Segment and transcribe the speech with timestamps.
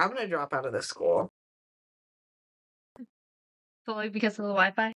[0.00, 1.30] I'm gonna drop out of this school.
[3.84, 4.94] Solely because of the Wi-Fi.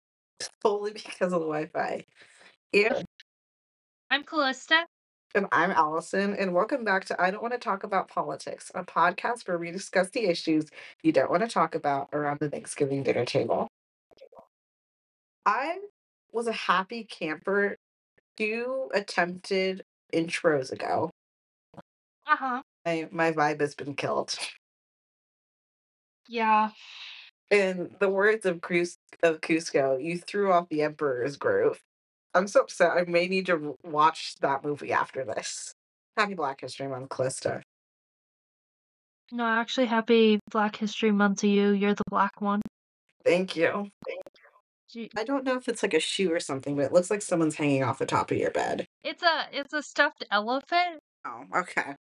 [0.62, 2.06] Solely because of the Wi-Fi.
[2.74, 3.04] And,
[4.10, 4.86] I'm Callista.
[5.36, 8.86] and I'm Allison, and welcome back to I Don't Want to Talk About Politics, a
[8.86, 10.68] podcast where we discuss the issues
[11.02, 13.68] you don't want to talk about around the Thanksgiving dinner table.
[15.46, 15.80] I
[16.32, 17.76] was a happy camper
[18.38, 19.84] two attempted
[20.14, 21.10] intros ago.
[22.26, 22.62] Uh-huh.
[22.86, 24.34] My my vibe has been killed.
[26.28, 26.70] Yeah.
[27.52, 31.80] In the words of Cruz of Kuzco, you threw off the Emperor's Groove.
[32.34, 32.92] I'm so upset.
[32.92, 35.74] I may need to watch that movie after this.
[36.18, 37.62] Happy Black History Month, Callista.
[39.32, 41.72] No, actually happy Black History Month to you.
[41.72, 42.62] You're the black one.
[43.26, 43.90] Thank you.
[44.90, 47.22] Gee, I don't know if it's like a shoe or something, but it looks like
[47.22, 48.86] someone's hanging off the top of your bed.
[49.04, 51.00] It's a it's a stuffed elephant.
[51.26, 51.96] Oh, okay.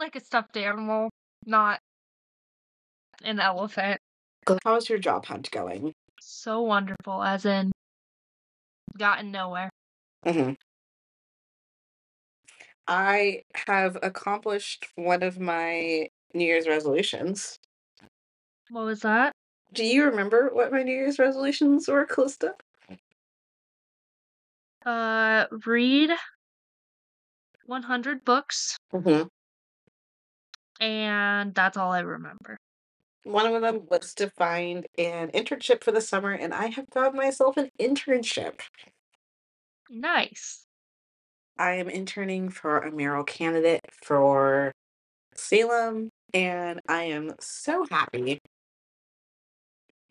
[0.00, 1.10] Like a stuffed animal,
[1.44, 1.78] not
[3.22, 4.00] an elephant.
[4.64, 5.92] How's your job hunt going?
[6.20, 7.72] So wonderful, as in
[8.98, 9.70] gotten nowhere.
[10.24, 10.52] hmm
[12.88, 17.58] I have accomplished one of my New Year's resolutions.
[18.70, 19.32] What was that?
[19.72, 22.54] Do you remember what my New Year's resolutions were, Callista?
[24.84, 26.10] Uh read
[27.64, 29.26] 100 books Mm-hmm.
[30.80, 32.56] and that's all I remember.
[33.26, 37.16] One of them was to find an internship for the summer, and I have found
[37.16, 38.60] myself an internship.
[39.90, 40.64] Nice.
[41.58, 44.70] I am interning for a mayoral candidate for
[45.34, 48.38] Salem, and I am so happy.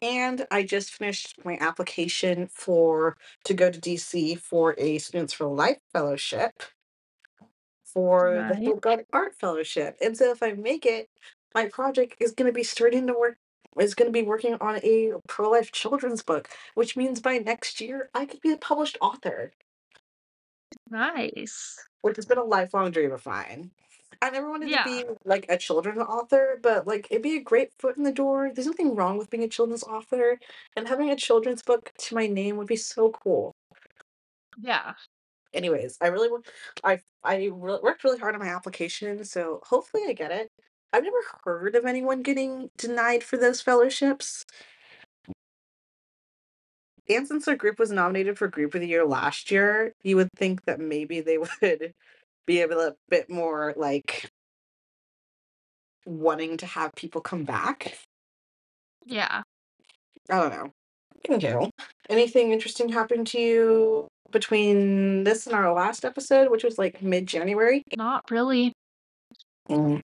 [0.02, 5.47] And I just finished my application for to go to DC for a Students for
[5.47, 6.52] Life fellowship
[7.85, 8.66] for the Right.
[8.66, 9.95] Hope God Art Fellowship.
[10.02, 11.07] And so if I make it,
[11.55, 13.37] my project is going to be starting to work
[13.79, 18.09] is going to be working on a pro-life children's book, which means by next year
[18.13, 19.53] I could be a published author,
[20.89, 21.77] Nice.
[22.01, 23.71] which has been a lifelong dream of mine.
[24.21, 24.83] I never wanted Yeah.
[24.83, 28.11] to be like a children's author, but like it'd be a great foot in the
[28.11, 28.51] door.
[28.53, 30.39] There's nothing wrong with being a children's author,
[30.75, 33.53] and having a children's book to my name would be so cool.
[34.57, 34.94] Yeah.
[35.53, 36.29] anyways, I really.
[36.83, 40.51] I I re- worked really hard on my application, so hopefully I get it.
[40.94, 44.46] I've never heard of anyone getting denied for those fellowships.
[47.07, 50.29] And since our group was nominated for Group of the Year last year, you would
[50.35, 51.94] think that maybe they would
[52.45, 54.29] be a little bit more like
[56.06, 57.97] wanting to have people come back.
[59.06, 59.44] Yeah.
[60.29, 60.72] I don't know.
[61.28, 61.69] You.
[62.07, 67.25] Anything interesting happened to you between this and our last episode, which was like mid
[67.25, 67.81] January?
[67.97, 68.74] Not really.
[69.69, 70.01] Mm.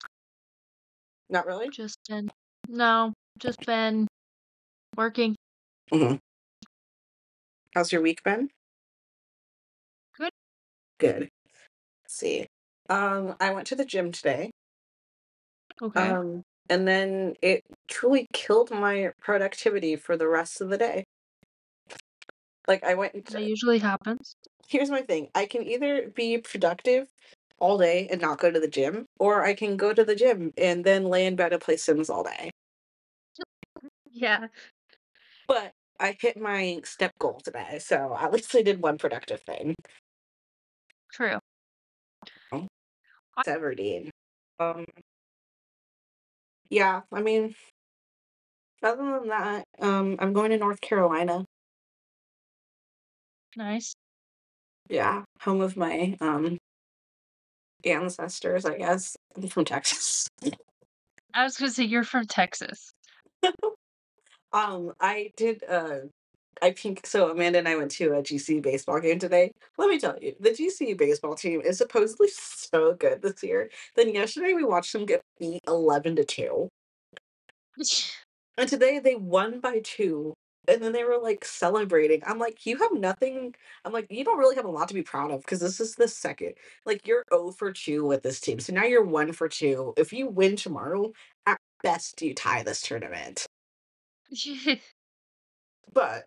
[1.30, 1.70] Not really.
[1.70, 2.30] Just been
[2.68, 4.08] no, just been
[4.96, 5.36] working.
[5.92, 6.20] Mhm.
[7.74, 8.50] How's your week been?
[10.18, 10.32] Good.
[10.98, 11.30] Good.
[12.04, 12.48] Let's see.
[12.90, 14.52] Um, I went to the gym today.
[15.82, 16.10] Okay.
[16.10, 21.04] Um, and then it truly killed my productivity for the rest of the day.
[22.68, 24.36] Like I went that usually happens.
[24.68, 25.30] here's my thing.
[25.36, 27.08] I can either be productive
[27.60, 30.52] all day and not go to the gym, or I can go to the gym
[30.58, 32.52] and then lay in bed and play Sims all day.
[34.12, 34.48] Yeah.
[35.48, 39.76] But I hit my step goal today, so at least I did one productive thing.
[41.12, 41.40] True.
[43.46, 44.10] Everdeen.
[44.60, 44.86] Um,
[46.70, 47.56] yeah, I mean,
[48.82, 51.46] other than that, um, I'm going to North Carolina.
[53.56, 53.96] Nice.
[54.90, 56.58] Yeah, home of my um
[57.86, 59.16] ancestors, I guess.
[59.36, 60.28] I'm from Texas.
[61.34, 62.94] I was gonna say you're from Texas.
[64.54, 65.98] Um, I did uh
[66.62, 69.52] I think so Amanda and I went to a GC baseball game today.
[69.78, 73.70] Let me tell you, the GC baseball team is supposedly so good this year.
[73.98, 76.70] Then yesterday we watched them get beat eleven to two.
[78.58, 80.34] And today they won by two.
[80.68, 82.22] And then they were like celebrating.
[82.26, 83.56] I'm like, you have nothing.
[83.84, 85.96] I'm like, you don't really have a lot to be proud of because this is
[85.96, 86.54] the second.
[86.86, 88.60] Like, you're 0 for 2 with this team.
[88.60, 89.94] So now you're 1 for 2.
[89.98, 91.12] If you win tomorrow,
[91.46, 93.46] at best you tie this tournament.
[95.94, 96.26] But,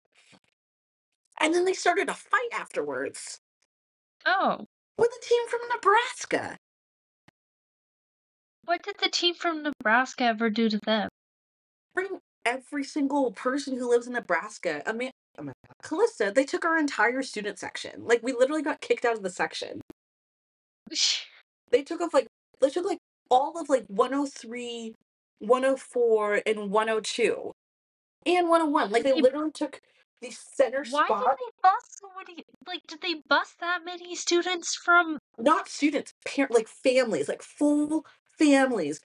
[1.38, 3.38] and then they started a fight afterwards
[4.24, 6.56] oh, with a team from Nebraska.
[8.64, 11.10] what did the team from Nebraska ever do to them?
[11.94, 14.82] Bring every single person who lives in Nebraska.
[14.88, 15.52] I mean, oh
[15.82, 18.04] Callista, they took our entire student section.
[18.04, 19.80] Like, we literally got kicked out of the section.
[21.70, 22.28] They took off like
[22.60, 22.98] they took like
[23.30, 24.94] all of like 103,
[25.40, 27.52] 104, and 102,
[28.24, 28.90] and 101.
[28.90, 29.80] Like they literally took
[30.22, 34.74] the center Why did they bust so many like, did they bust that many students
[34.74, 38.04] from Not students, parent like families, like full
[38.38, 39.00] families.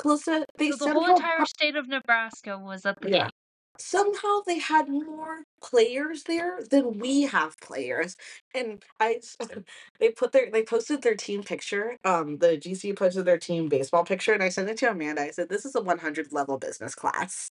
[0.00, 3.24] Calista, they So the whole entire state of Nebraska was at the Yeah.
[3.24, 3.30] game.
[3.78, 8.16] Somehow they had more players there than we have players,
[8.54, 9.20] and I
[10.00, 14.04] they put their they posted their team picture, um, the GC posted their team baseball
[14.04, 16.94] picture, and I sent it to Amanda, I said, "This is a 100 level business
[16.94, 17.50] class."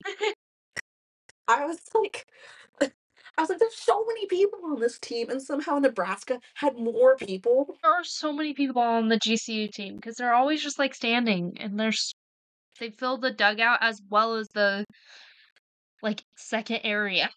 [1.48, 2.26] I was like
[3.38, 7.16] I was like, "There's so many people on this team, and somehow Nebraska had more
[7.16, 10.94] people." There are so many people on the GCU team because they're always just, like,
[10.94, 12.12] standing, and there's
[12.78, 14.84] they fill the dugout as well as the
[16.02, 17.30] like, second area.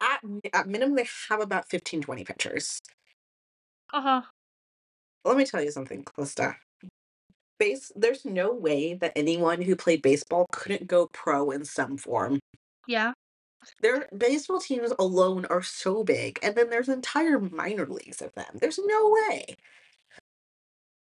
[0.00, 0.20] At
[0.52, 2.78] at minimum, they have about 15, 20 pitchers.
[3.92, 4.22] Uh-huh.
[5.24, 6.56] Let me tell you something, Calista.
[7.58, 12.40] Base there's no way that anyone who played baseball couldn't go pro in some form.
[12.86, 13.12] Yeah.
[13.80, 18.58] Their baseball teams alone are so big, and then there's entire minor leagues of them.
[18.60, 19.56] There's no way.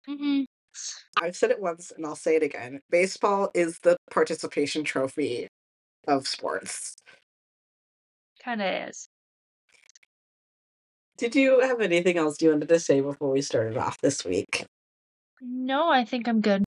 [0.08, 0.46] Mhm.
[1.20, 2.82] I've said it once, and I'll say it again.
[2.90, 5.48] Baseball is the participation trophy
[6.08, 6.96] of sports.
[8.38, 9.10] Kinda is.
[11.18, 14.64] Did you have anything else you wanted to say before we started off this week?
[15.40, 16.65] No, I think I'm good.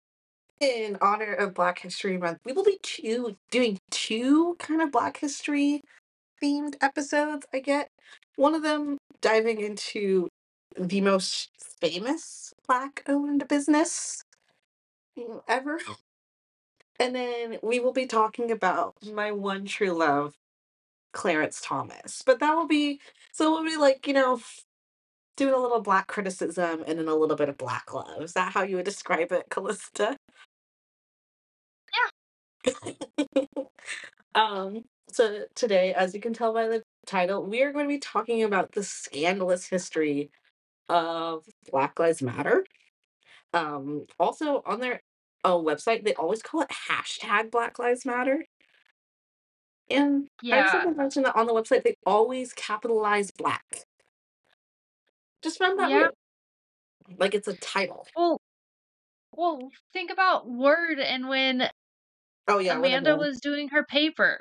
[0.60, 5.18] In honor of Black History Month, we will be 2 doing 2 kind of Black
[5.18, 5.82] history
[6.44, 7.90] themed episodes, I get.
[8.36, 10.28] One of them diving into
[10.78, 11.50] the most
[11.82, 14.24] famous Black-owned business
[15.18, 15.80] mm, ever.
[17.00, 20.36] And then we will be talking about my one true love,
[21.14, 22.22] Clarence Thomas.
[22.26, 23.00] But that will be
[23.32, 24.42] so we'll be like, you know,
[25.38, 28.22] doing a little Black criticism and then a little bit of Black love.
[28.22, 30.18] Is that how you would describe it, Calista?
[34.36, 38.00] Um, so today, as you can tell by the title, we are going to be
[38.00, 40.30] talking about the scandalous history
[40.90, 42.66] of Black Lives Matter.
[43.54, 45.02] Um, also on their,
[45.44, 48.46] uh, website, they always call it hashtag Black Lives Matter.
[49.90, 50.86] And I just Yeah.
[50.86, 53.86] want to mention that on the website, they always capitalize Black.
[55.42, 55.98] Just found that Yeah.
[55.98, 56.12] weird.
[57.18, 58.08] Like it's a title.
[58.16, 58.40] Well
[59.34, 61.70] well, think about Word and when
[62.50, 64.40] Oh, yeah, Amanda was doing her paper.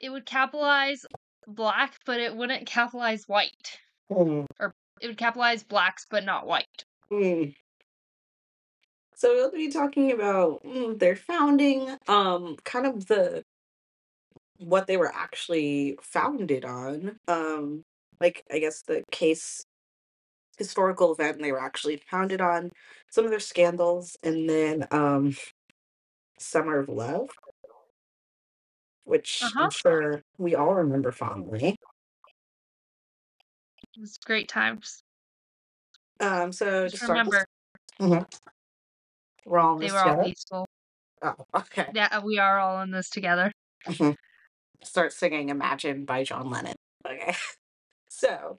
[0.00, 1.06] It would capitalize
[1.46, 3.78] black, but it wouldn't capitalize white.
[4.10, 4.46] Mm.
[4.60, 6.84] Or it would capitalize blacks, but not white.
[7.12, 7.54] Mm.
[9.14, 13.42] So we'll be talking about, mm, their founding, um, kind of the
[14.58, 17.84] what they were actually founded on, um,
[18.20, 19.62] like, I guess the case
[20.58, 22.70] historical event they were actually founded on,
[23.10, 25.36] some of their scandals, and then, um,
[26.38, 27.30] Summer of Love
[29.04, 29.64] which Uh-huh.
[29.64, 31.76] I'm sure we all remember fondly.
[33.96, 35.02] It was great times.
[36.20, 37.44] Um, so to Just this remember
[37.98, 38.30] Mhm.
[39.46, 40.24] We're all in they this were all together?
[40.28, 40.66] peaceful.
[41.22, 41.86] Oh, okay.
[41.94, 43.50] Yeah, we are all in this together.
[43.86, 44.14] Mhm.
[44.82, 46.76] Start singing Imagine by John Lennon.
[47.06, 47.34] Okay.
[48.10, 48.58] So,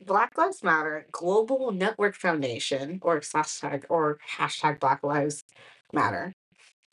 [0.00, 5.44] Black Lives Matter Global Network Foundation, or hashtag or hashtag Black Lives
[5.92, 6.34] Matter,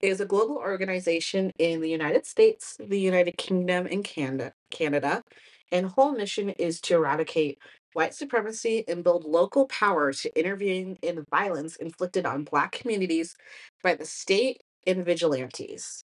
[0.02, 5.24] is a global organization in the United States, the United Kingdom, and Canada Canada,
[5.72, 7.60] and whole mission is to eradicate
[7.94, 13.36] white supremacy and build local power to intervene in violence inflicted on Black communities
[13.84, 16.04] by the state and vigilantes.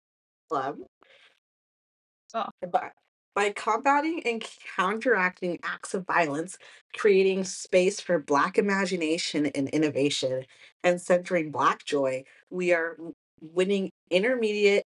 [0.50, 0.78] Club
[2.34, 2.46] Oh.
[2.70, 2.90] by
[3.34, 4.44] by combating and
[4.76, 6.58] counteracting acts of violence,
[6.96, 10.44] creating space for Black imagination and innovation,
[10.84, 12.96] and centering Black joy, we are
[13.40, 14.84] winning intermediate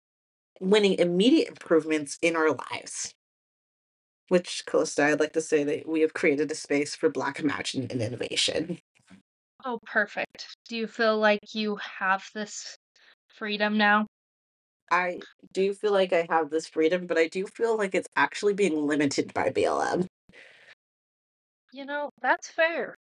[0.60, 3.12] winning immediate improvements in our lives.
[4.28, 7.86] Which, Calista, I'd like to say that we have created a space for Black imagine
[7.90, 8.78] and innovation.
[9.64, 10.56] Oh, perfect.
[10.68, 12.76] Do you feel like you have this
[13.34, 14.06] freedom now?
[14.90, 15.20] I
[15.52, 18.86] do feel like I have this freedom, but I do feel like it's actually being
[18.86, 20.06] limited by BLM.
[21.72, 22.94] You know, that's fair.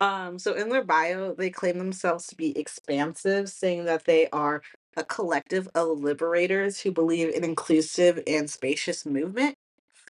[0.00, 4.62] Um, so in their bio, they claim themselves to be expansive, saying that they are
[4.96, 9.56] a collective of liberators who believe in inclusive and spacious movement,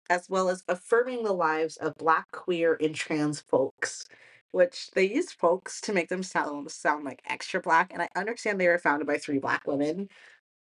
[0.10, 4.06] as well as affirming the lives of Black, queer, and trans folks,
[4.52, 8.60] which they use folks to make them sound sound like extra Black, and I understand
[8.60, 10.10] they were founded by 3 Black women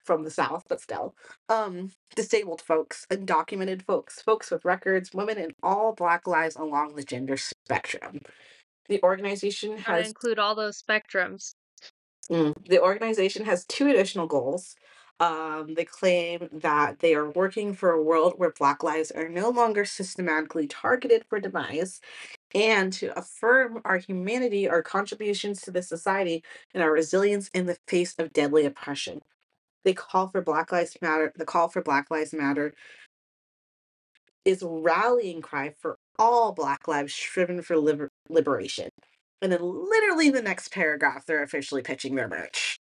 [0.05, 1.15] from the South, but still.
[1.49, 7.03] Um, disabled folks, undocumented folks, folks with records, women, and all Black lives along the
[7.05, 8.21] gender spectrum.
[8.89, 11.55] The organization Gotta has include all those spectrums.
[12.31, 12.55] Mm.
[12.67, 14.77] The organization has two additional goals.
[15.19, 19.49] Um, they claim that they are working for a world where Black lives are no
[19.49, 22.01] longer systematically targeted for demise,
[22.55, 27.79] and to affirm our humanity, our contributions to the society, and our resilience in the
[27.89, 29.23] face of deadly oppression.
[29.85, 31.33] They call for Black Lives Matter.
[31.35, 32.75] The call for Black Lives Matter
[34.45, 38.91] is a rallying cry for all Black lives striven for liber- liberation.
[39.43, 42.79] And then, literally, the next paragraph, they're officially pitching their merch.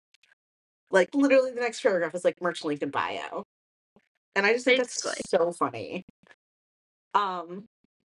[0.91, 3.43] Like, literally, the next paragraph is like merch link in bio.
[4.35, 5.13] And I just think Basically.
[5.17, 6.03] that's so funny.
[7.13, 7.65] Um,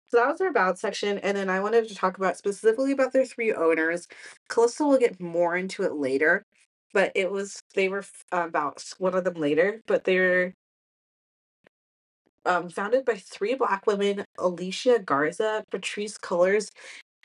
[0.10, 3.14] so that was their about section, and then I wanted to talk about specifically about
[3.14, 4.08] their three owners.
[4.50, 6.44] Calista will get more into it later,
[6.94, 10.54] but it was they were f- about one of them later, but they're
[12.48, 16.70] um, founded by three black women: Alicia Garza, Patrice Cullors,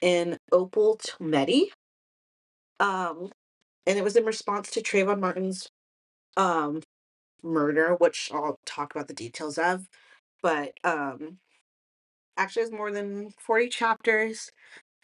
[0.03, 1.69] and Opal Tometi.
[2.81, 3.31] Um,
[3.87, 5.69] and it was in response to Trayvon Martin's
[6.37, 6.83] um
[7.43, 9.89] murder, which I'll talk about the details of.
[10.43, 11.39] But um
[12.37, 14.51] actually has more than 40 chapters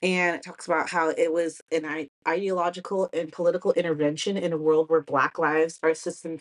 [0.02, 4.90] and it talks about how it was an ideological and political intervention in a world
[4.90, 6.38] where black lives are system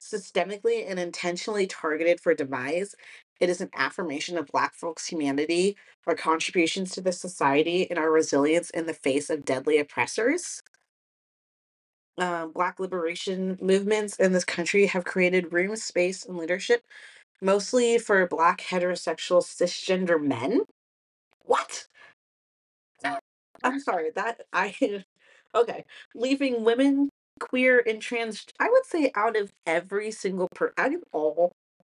[0.00, 2.94] systemically and intentionally targeted for demise.
[3.40, 5.76] It is an affirmation of black folks' humanity,
[6.06, 10.62] our contributions to the society, and our resilience in the face of deadly oppressors.
[12.18, 16.82] Uh, black liberation movements in this country have created room, space, and leadership
[17.42, 20.62] mostly for black heterosexual cisgender men.
[21.44, 21.86] What?
[23.62, 24.74] I'm sorry, that I
[25.54, 25.84] okay.
[26.14, 31.02] Leaving women, queer, and trans, I would say out of every single per out of
[31.12, 31.52] all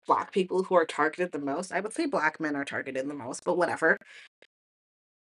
[0.07, 3.13] black people who are targeted the most, I would say black men are targeted the
[3.15, 3.97] most, but whatever.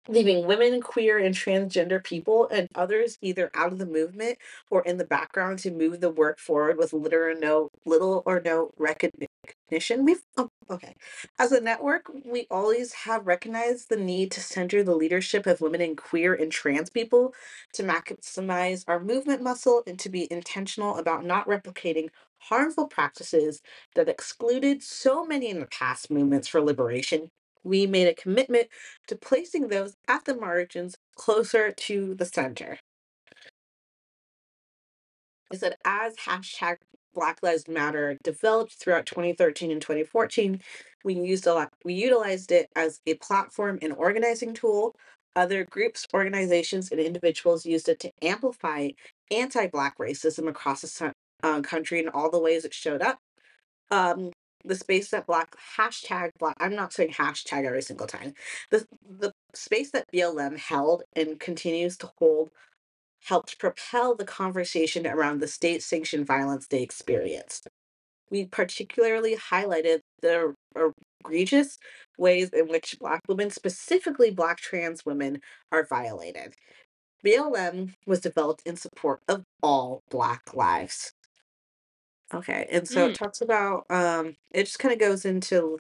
[0.08, 4.38] Leaving women, queer, and transgender people and others either out of the movement
[4.72, 8.42] or in the background to move the work forward with little or no little or
[8.44, 10.04] no recognition.
[10.04, 10.96] We've oh, okay.
[11.40, 15.82] As a network, we always have recognized the need to center the leadership of women
[15.82, 17.34] and queer and trans people
[17.74, 23.62] to maximize our movement muscle and to be intentional about not replicating harmful practices
[23.96, 27.30] that excluded so many in the past movements for liberation.
[27.64, 28.68] We made a commitment
[29.08, 32.80] to placing those at the margins closer to the center.
[35.52, 36.78] Is that as hashtag
[37.14, 40.62] Black Lives Matter developed throughout 2013 and 2014,
[41.04, 44.96] we used a lot, we utilized it as a platform and organizing tool.
[45.36, 48.90] Other groups, organizations, and individuals used it to amplify
[49.30, 51.14] anti-Black racism across the
[51.44, 53.20] uh, country in all the ways it showed up.
[53.90, 54.32] Um,
[54.66, 58.34] the space that Black hashtag Black, I'm not saying hashtag every single time.
[58.72, 62.52] The the space that BLM held and continues to hold
[63.26, 67.68] helped propel the conversation around the state sanctioned violence they experienced.
[68.30, 70.56] We particularly highlighted the
[71.24, 71.78] egregious
[72.18, 75.42] ways in which Black women, specifically Black trans women,
[75.72, 76.56] are violated.
[77.26, 81.14] BLM was developed in support of all Black lives.
[82.34, 83.16] Okay, and so it Mm.
[83.16, 85.80] talks about um it just kind of goes into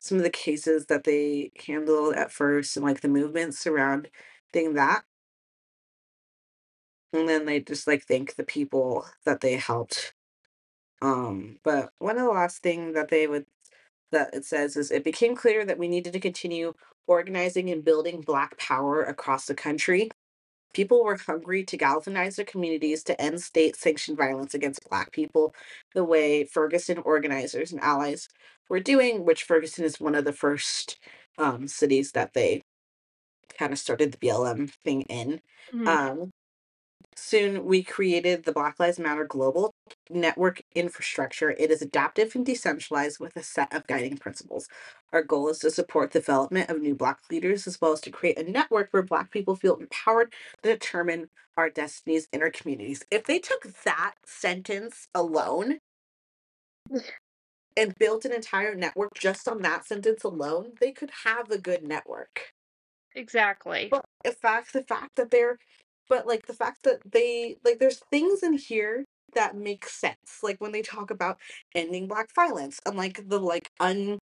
[0.00, 4.10] some of the cases that they handled at first and like the movements surrounding
[4.74, 5.04] that.
[7.12, 10.14] And then they just like thank the people that they helped.
[11.02, 13.46] Um, but one of the last thing that they would
[14.12, 16.74] that it says is it became clear that we needed to continue
[17.08, 20.10] organizing and building black power across the country.
[20.76, 25.54] People were hungry to galvanize their communities to end state sanctioned violence against black people
[25.94, 28.28] the way Ferguson organizers and allies
[28.68, 30.98] were doing, which Ferguson is one of the first
[31.38, 32.62] um, cities that they
[33.58, 35.40] kind of started the BLM thing in.
[35.72, 35.86] Mhm.
[35.86, 36.32] Um,
[37.18, 39.72] soon we created the Black Lives Matter global
[40.10, 41.50] network infrastructure.
[41.50, 44.68] It is adaptive and decentralized with a set of guiding principles.
[45.12, 48.10] Our goal is to support the development of new Black leaders as well as to
[48.10, 50.32] create a network where Black people feel empowered
[50.62, 53.04] to determine our destinies in our communities.
[53.10, 55.78] If they took that sentence alone
[57.76, 61.82] and built an entire network just on that sentence alone, they could have a good
[61.82, 62.52] network.
[63.14, 63.88] Exactly.
[63.90, 65.58] But the fact, the fact that they're,
[66.08, 70.40] but like the fact that they, like, there's things in here that make sense.
[70.42, 71.38] Like when they talk about
[71.74, 74.18] ending black violence and like the like un,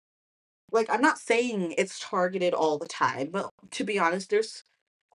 [0.72, 4.64] like I'm not saying it's targeted all the time, but to be honest, there's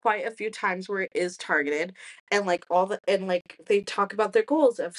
[0.01, 1.93] quite a few times where it is targeted,
[2.31, 4.97] and like all the and like they talk about their goals of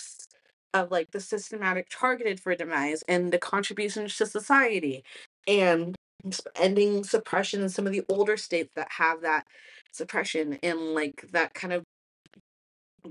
[0.74, 5.04] of like the systematic targeted for demise and the contributions to society,
[5.48, 5.96] and
[6.56, 9.46] ending suppression in some of the older states that have that
[9.92, 11.82] suppression and like that kind of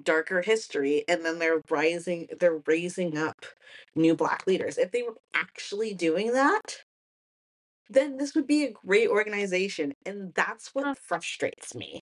[0.04, 3.46] darker history and then they're rising they're raising up
[3.96, 4.78] new black leaders.
[4.78, 6.84] If they were actually doing that
[7.90, 12.00] then this would be a great organization and that's what frustrates me.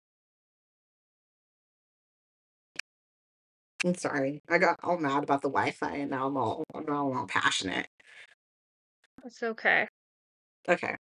[3.84, 7.16] I'm sorry i got all mad about the wi-fi and now i'm all i'm all,
[7.16, 7.86] all passionate.
[9.24, 9.86] It's okay.
[10.68, 10.96] Okay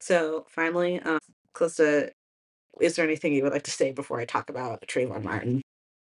[0.00, 1.18] so finally um
[1.52, 2.10] Calista,
[2.80, 5.62] is there anything you would like to say before i talk about Trayvon Martin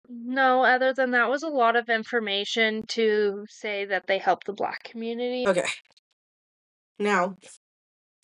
[0.09, 4.53] No, other than that was a lot of information to say that they help the
[4.53, 5.47] black community.
[5.47, 5.67] Okay.
[6.99, 7.35] Now,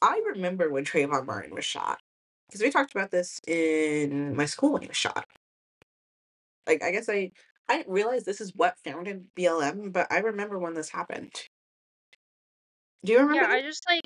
[0.01, 2.00] I remember when Trayvon Martin was shot
[2.48, 5.25] because we talked about this in my school when he was shot.
[6.68, 7.32] Like, I guess I
[7.70, 11.32] I didn't realize this is what founded BLM, but I remember when this happened.
[13.03, 13.46] Do you remember?
[13.46, 14.03] Yeah, I just like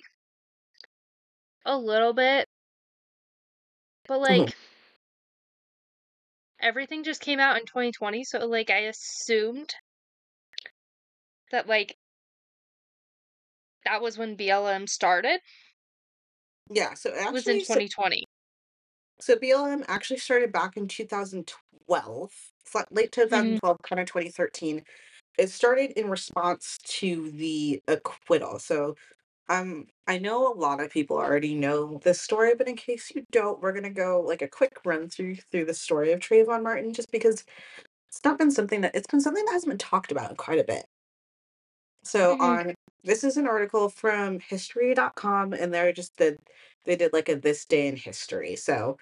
[1.65, 2.47] a little bit.
[4.07, 4.49] But Mhm.
[4.49, 4.57] like
[6.61, 9.75] everything just came out in 2020, so like I assumed
[11.51, 11.97] that like
[13.83, 15.41] that was when BLM started.
[16.69, 16.93] Yeah.
[16.95, 18.25] So It was in actually, so, 2020.
[19.19, 24.83] so BLM actually started back in 2012, it's like late 2012, kind of 2013.
[25.37, 28.59] It started in response to the acquittal.
[28.59, 28.95] So
[29.49, 33.25] Um, I know a lot of people already know this story, but in case you
[33.31, 36.93] don't, we're gonna go like a quick run through through the story of Trayvon Martin,
[36.93, 37.45] just because
[38.09, 40.59] it's not been something that it's been something that hasn't been talked about in quite
[40.59, 40.87] a bit.
[42.03, 42.39] So Mhm.
[42.39, 42.73] on
[43.03, 46.39] this is an article from history.com and they're just did
[46.85, 48.55] they did like a this day in history.
[48.55, 48.97] So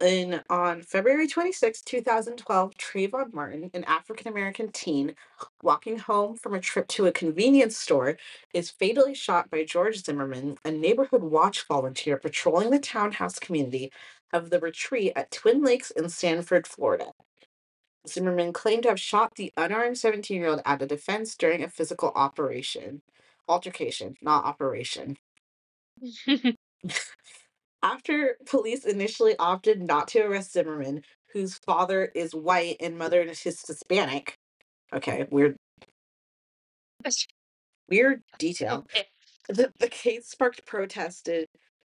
[0.00, 5.14] in on February 26, 2012, Trayvon Martin, an African American teen
[5.62, 8.16] walking home from a trip to a convenience store,
[8.54, 13.92] is fatally shot by George Zimmerman, a neighborhood watch volunteer patrolling the townhouse community
[14.32, 17.12] of the retreat at Twin Lakes in Sanford, Florida.
[18.08, 21.68] Zimmerman claimed to have shot the unarmed 17 year old out of defense during a
[21.68, 23.02] physical operation.
[23.48, 25.16] Altercation, not operation.
[27.82, 33.42] After police initially opted not to arrest Zimmerman, whose father is white and mother is
[33.42, 34.34] Hispanic.
[34.92, 35.56] Okay, weird,
[37.88, 38.86] weird oh, detail.
[38.94, 39.02] Eh.
[39.48, 41.46] The, the case sparked protested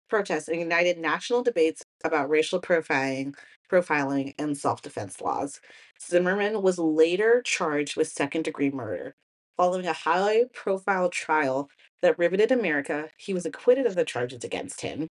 [0.09, 3.35] protests and ignited national debates about racial profiling,
[3.71, 5.59] profiling and self-defense laws.
[6.01, 9.15] Zimmerman was later charged with second-degree murder.
[9.57, 11.69] Following a high-profile trial
[12.01, 15.07] that riveted America, he was acquitted of the charges against him.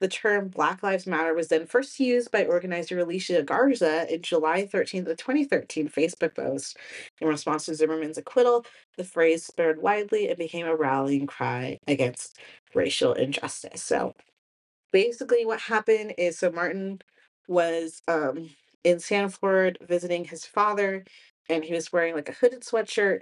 [0.00, 4.66] The term Black Lives Matter was then first used by organizer Alicia Garza in July
[4.66, 6.76] 13th of 2013 Facebook post.
[7.20, 12.38] In response to Zimmerman's acquittal, the phrase spread widely and became a rallying cry against
[12.74, 13.82] racial injustice.
[13.82, 14.14] So
[14.92, 17.00] basically what happened is so Martin
[17.48, 18.50] was um
[18.84, 21.04] in Sanford visiting his father
[21.48, 23.20] and he was wearing like a hooded sweatshirt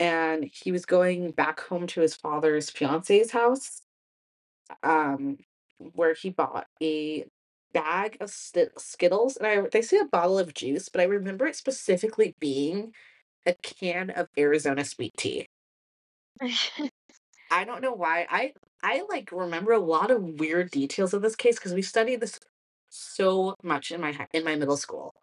[0.00, 3.82] and he was going back home to his father's fiance's house
[4.82, 5.38] um
[5.94, 7.24] where he bought a
[7.72, 11.56] bag of Skittles and I they say a bottle of juice but I remember it
[11.56, 12.92] specifically being
[13.46, 15.48] a can of Arizona sweet tea.
[17.50, 18.26] I don't know why.
[18.30, 22.20] I I like remember a lot of weird details of this case because we studied
[22.20, 22.40] this
[22.88, 25.14] so much in my in my middle school.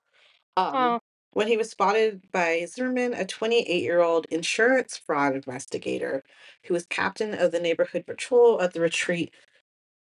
[0.57, 0.99] Um, oh,
[1.33, 6.23] when he was spotted by Zimmerman, a 28-year-old insurance fraud investigator
[6.65, 9.33] who was captain of the neighborhood patrol at the retreat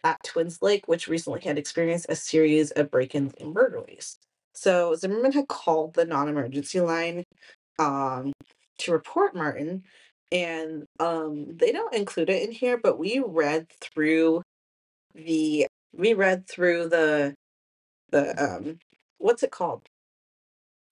[0.04, 4.18] at Twins Lake, which recently had experienced a series of break-ins and burglaries.
[4.54, 7.24] So Zimmerman had called the non-emergency line
[7.78, 8.32] um,
[8.78, 9.84] to report Martin,
[10.32, 14.42] and um, they don't include it in here, but we read through
[15.14, 17.34] the we read through the
[18.11, 18.78] the um
[19.18, 19.82] what's it called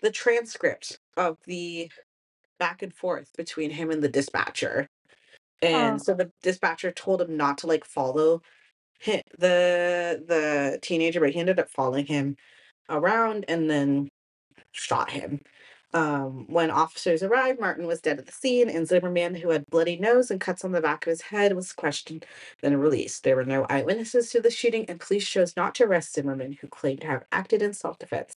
[0.02, 1.90] the transcript of the
[2.58, 4.88] back and forth between him and the dispatcher
[5.62, 6.02] and oh.
[6.02, 8.40] so the dispatcher told him not to like follow
[9.04, 12.36] hi the the teenager but he ended up following him
[12.88, 14.08] around and then
[14.72, 15.40] shot him.
[15.94, 19.96] Um when officers arrived martin was dead at the scene and zimmerman who had bloody
[19.98, 22.26] nose and cuts on the back of his head was questioned
[22.62, 23.24] then released.
[23.24, 26.68] There were no eyewitnesses to the shooting and police chose not to arrest zimmerman who
[26.68, 28.34] claimed to have acted in self-defense.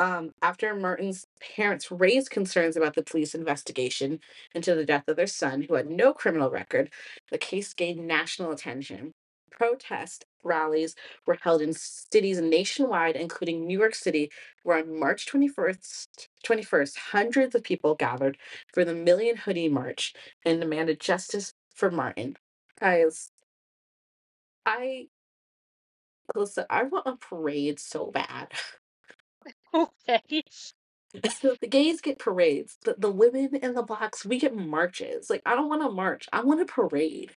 [0.00, 4.20] Um, after Martin's parents raised concerns about the police investigation
[4.54, 6.92] into the death of their son, who had no criminal record,
[7.32, 9.12] the case gained national attention.
[9.50, 10.94] Protest rallies
[11.26, 14.30] were held in cities nationwide, including New York City,
[14.62, 18.38] where on March 21st, 21st, hundreds of people gathered
[18.72, 22.36] for the Million Hoodie March and demanded justice for Martin.
[22.80, 23.30] Guys,
[24.66, 25.08] I
[26.34, 28.52] listen, I want a parade so bad.
[29.74, 30.42] Okay.
[31.40, 35.30] So the gays get parades, the, the women and the blacks, we get marches.
[35.30, 36.28] Like, I don't want a march.
[36.32, 37.34] I want a parade.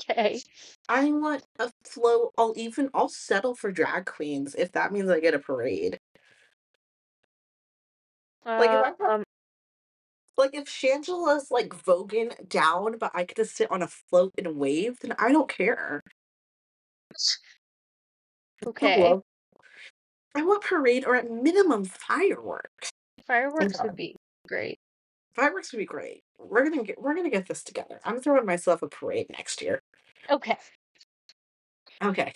[0.00, 0.42] Okay.
[0.88, 2.34] I want a float.
[2.36, 5.98] I'll even I'll settle for drag queens if that means I get a parade.
[8.58, 9.24] Like if I have, Um,
[10.36, 14.56] like if Shangela's like voguing down, but I get to sit on a float and
[14.56, 16.02] wave, then I don't care.
[18.66, 19.18] Okay.
[20.34, 22.90] I want parade or at minimum fireworks.
[23.26, 24.80] Fireworks would be great.
[25.34, 26.22] Fireworks would be great.
[26.38, 28.00] We're gonna get we're gonna get this together.
[28.04, 29.82] I'm throwing myself a parade next year.
[30.30, 30.56] Okay.
[32.02, 32.32] Okay.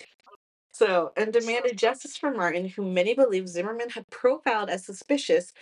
[0.73, 5.53] So, and demanded justice for Martin, who many believe Zimmerman had profiled as suspicious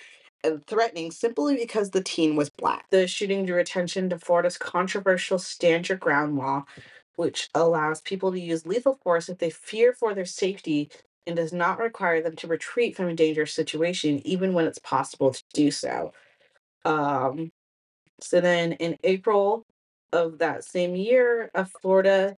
[0.44, 2.87] and threatening simply because the teen was black.
[2.90, 6.64] The shooting drew attention to Florida's controversial Stand Your Ground law,
[7.16, 10.90] which allows people to use lethal force if they fear for their safety
[11.26, 15.33] and does not require them to retreat from a dangerous situation, even when it's possible
[15.33, 16.12] to do so.
[16.85, 17.53] Um,
[18.22, 19.64] so then in April
[20.12, 22.28] of that same year, a Florida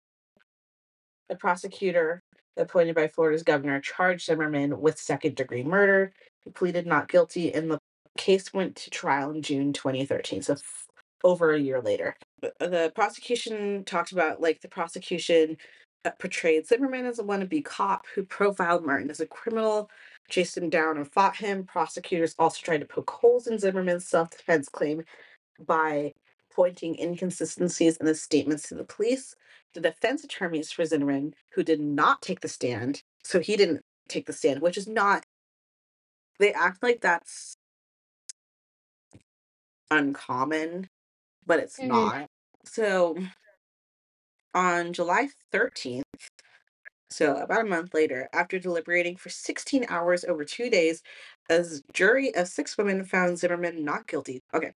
[1.30, 2.22] a prosecutor
[2.56, 6.12] appointed by Florida's governor charged Zimmerman with second degree murder.
[6.44, 7.78] He pleaded not guilty, and the
[8.16, 10.86] case went to trial in June 2013, so f-
[11.24, 12.16] over a year later.
[12.40, 12.52] The-
[12.94, 15.56] prosecution talked about like the prosecution
[16.20, 19.90] portrayed Zimmerman as a wannabe cop who profiled Martin as a criminal,
[20.30, 21.64] chased him down and fought him.
[21.64, 25.04] Prosecutors also tried to poke holes in Zimmerman's self defense claim
[25.60, 26.12] by
[26.50, 29.34] pointing inconsistencies in the statements to the police
[29.74, 34.26] the defense attorneys for Zimmerman, who did not take the stand, so he didn't take
[34.26, 35.24] the stand, which is not.
[36.38, 37.54] They act like that's
[39.90, 40.88] uncommon,
[41.46, 41.88] but it's Mhm.
[41.88, 42.30] not.
[42.64, 43.16] So
[44.54, 46.04] on July 13th,
[47.10, 51.02] so about a month later, after deliberating for 16 hours over two days,
[51.50, 54.42] a jury of six women found Zimmerman not guilty.
[54.54, 54.72] Okay.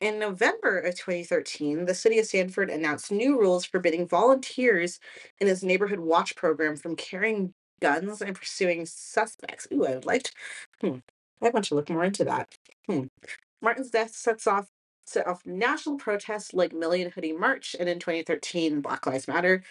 [0.00, 4.98] In November of 2013, the city of Sanford announced new rules forbidding volunteers
[5.38, 9.68] in its neighborhood watch program from carrying guns and pursuing suspects.
[9.72, 10.32] Ooh, I would like to.
[10.80, 10.96] Hmm.
[11.42, 12.56] I want to look more into that.
[12.86, 13.04] Hmm.
[13.60, 14.68] Martin's death sets off
[15.04, 19.62] set off national protests like Million Hoodie March, and in 2013, Black Lives Matter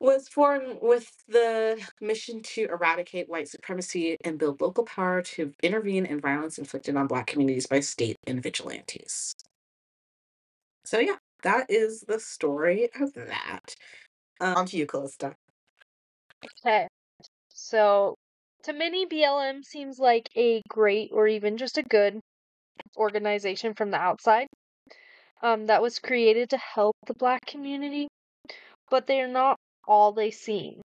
[0.00, 6.06] was formed with the mission to eradicate white supremacy and build local power to intervene
[6.06, 9.34] in violence inflicted on Black communities by state and vigilantes.
[10.84, 13.74] So, yeah, that is the story of that.
[14.40, 15.34] Um, on to you, Callista.
[16.64, 16.86] Okay.
[17.48, 18.14] So,
[18.64, 22.20] to many, BLM seems like a great or even just a good
[22.96, 24.46] organization from the outside
[25.42, 28.08] um, that was created to help the black community,
[28.90, 29.56] but they are not
[29.88, 30.82] all they seem.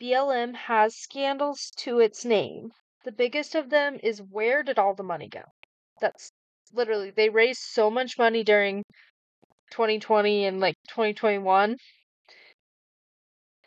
[0.00, 2.72] BLM has scandals to its name.
[3.04, 5.42] The biggest of them is where did all the money go?
[6.00, 6.32] That's
[6.72, 8.82] literally, they raised so much money during
[9.70, 11.76] 2020 and like 2021.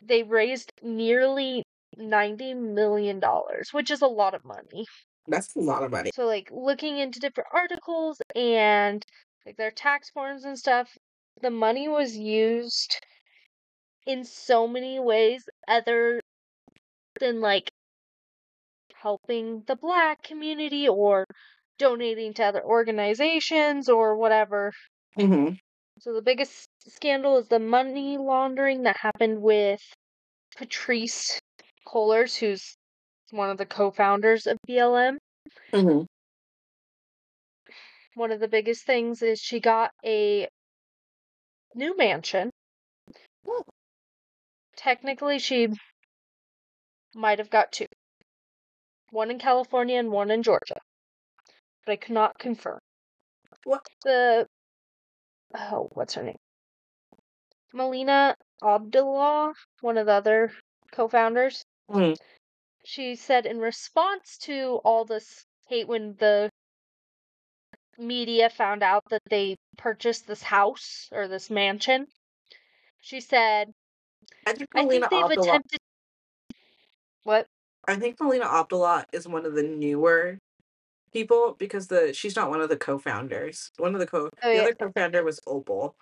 [0.02, 1.62] They raised nearly
[1.96, 4.86] 90 million dollars, which is a lot of money.
[5.26, 6.10] That's a lot of money.
[6.14, 9.04] So like looking into different articles and
[9.46, 10.96] like their tax forms and stuff,
[11.40, 13.03] the money was used
[14.06, 16.20] in so many ways other
[17.20, 17.70] than like
[18.94, 21.26] helping the black community or
[21.78, 24.72] donating to other organizations or whatever.
[25.16, 25.50] hmm
[25.98, 29.80] So the biggest scandal is the money laundering that happened with
[30.56, 31.38] Patrice
[31.86, 32.76] Cullors, who's
[33.30, 35.18] one of the co-founders of BLM.
[35.72, 36.04] hmm
[38.14, 40.48] One of the biggest things is she got a
[41.74, 42.50] new mansion.
[44.84, 45.68] Technically, she
[47.14, 47.86] might have got two.
[49.08, 50.78] One in California and one in Georgia.
[51.86, 52.80] But I could not confirm.
[53.64, 53.86] What?
[54.02, 54.46] The
[55.54, 56.36] oh, what's her name?
[57.72, 60.52] Melina Abdullah, one of the other
[60.92, 61.64] co-founders.
[61.88, 62.18] Mhm.
[62.84, 66.50] She said in response to all this hate when the
[67.96, 72.06] media found out that they purchased this house or this mansion,
[73.00, 73.72] she said,
[74.46, 75.48] I think I think they've Abdullah.
[75.48, 75.78] attempted.
[77.24, 77.46] What?
[77.86, 80.38] I think Melina Abdullah is one of the newer
[81.12, 83.70] people because the she's not one of the co-founders.
[83.78, 84.62] One of the co Oh, the yeah.
[84.62, 85.94] other co-founder was Opal.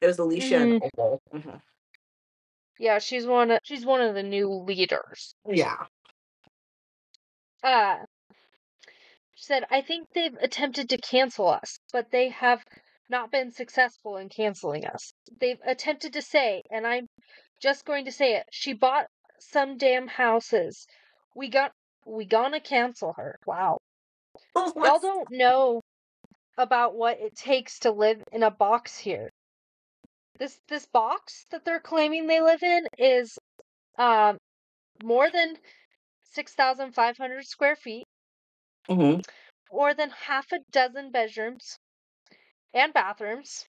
[0.00, 1.20] It was Alicia and Opal.
[1.32, 1.60] Mhm.
[2.78, 3.50] Yeah, she's one.
[3.50, 5.34] Of, she's one of the new leaders.
[5.46, 5.86] Yeah.
[7.62, 7.96] Uh,
[9.34, 12.64] she said, I think they've attempted to cancel us, but they have
[13.08, 15.12] not been successful in canceling us.
[15.40, 17.06] They've attempted to say, and I'm
[17.60, 19.06] just going to say it, she bought
[19.38, 20.86] some damn houses.
[21.34, 21.72] We got
[22.06, 23.38] we gonna cancel her.
[23.46, 23.78] Wow.
[24.56, 25.80] Y'all don't know
[26.56, 29.30] about what it takes to live in a box here.
[30.38, 33.38] This this box that they're claiming they live in is
[33.98, 34.38] um
[35.02, 35.56] more than
[36.32, 38.04] 6,500 square feet,
[38.88, 39.24] Mhm.
[39.72, 41.78] more than half a dozen bedrooms
[42.74, 43.66] and bathrooms,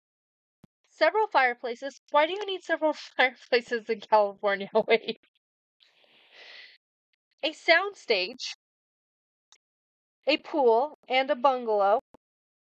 [0.96, 2.02] several fireplaces.
[2.12, 4.70] Why do you need several fireplaces in California?
[4.88, 5.20] Wait.
[7.44, 8.56] A soundstage,
[10.26, 12.00] a pool, and a bungalow,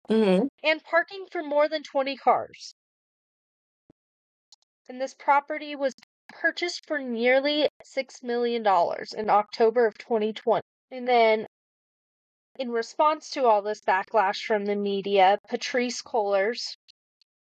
[0.10, 0.48] Mhm.
[0.63, 2.74] and parking for more than 20 cars.
[4.88, 5.94] And this property was
[6.30, 8.65] purchased for nearly $6 million
[9.18, 10.62] in October of 2020.
[10.92, 11.46] And then,
[12.58, 16.76] in response to all this backlash from the media, Patrice Cullors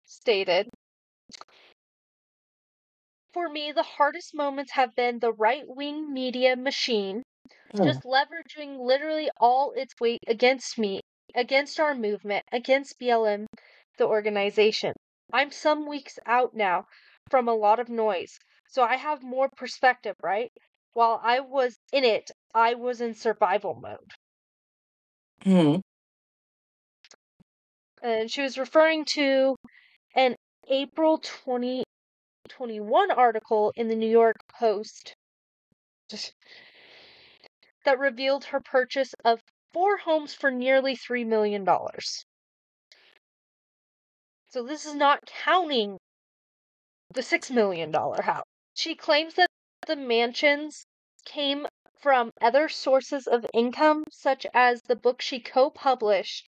[0.06, 0.69] stated
[3.36, 7.21] For me, the hardest moments have been the right wing media machine
[7.74, 7.86] Mm.
[7.86, 11.02] just leveraging literally all its weight against me,
[11.36, 13.48] against our movement, against BLM,
[13.98, 14.93] the organization.
[15.34, 16.88] I'm some weeks out now
[17.30, 20.52] from a lot of noise, so I have more perspective, right?
[20.93, 24.12] While I was in it, I was in survival mode.
[25.45, 25.82] Mhm.
[28.02, 29.58] And she was referring to
[30.15, 30.36] an
[30.69, 31.19] April
[32.58, 35.13] 2021 article in the New York Post
[37.84, 39.41] that revealed her purchase of
[39.74, 41.68] four homes for nearly $3 million.
[44.50, 45.98] So this is not counting
[47.13, 48.46] the $6 million house.
[48.74, 49.48] She claims that
[49.86, 50.86] the mansions
[51.26, 51.68] came
[52.00, 56.48] from other sources of income, such as the book she co published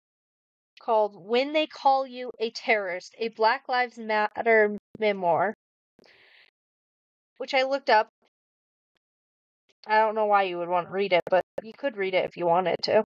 [0.78, 5.54] called When They Call You a Terrorist, a Black Lives Matter memoir,
[7.38, 8.08] which I looked up.
[9.86, 12.24] I don't know why you would want to read it, but you could read it
[12.24, 13.04] if you wanted to.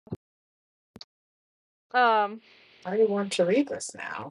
[1.93, 2.41] Um,
[2.87, 4.31] I want to read this now.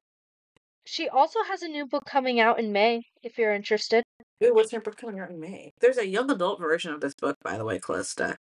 [0.86, 4.04] she also has a new book coming out in May, if you're interested.
[4.44, 5.72] Ooh, what's her book coming out in May?
[5.80, 8.38] There's a young adult version of this book, by the way, Callista.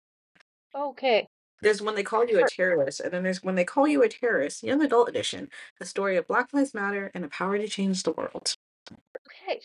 [0.73, 1.27] Okay.
[1.61, 4.07] There's when they call you a terrorist, and then there's when they call you a
[4.07, 8.03] terrorist, young adult edition, the story of Black Lives Matter and the power to change
[8.03, 8.53] the world.
[8.91, 9.59] Okay.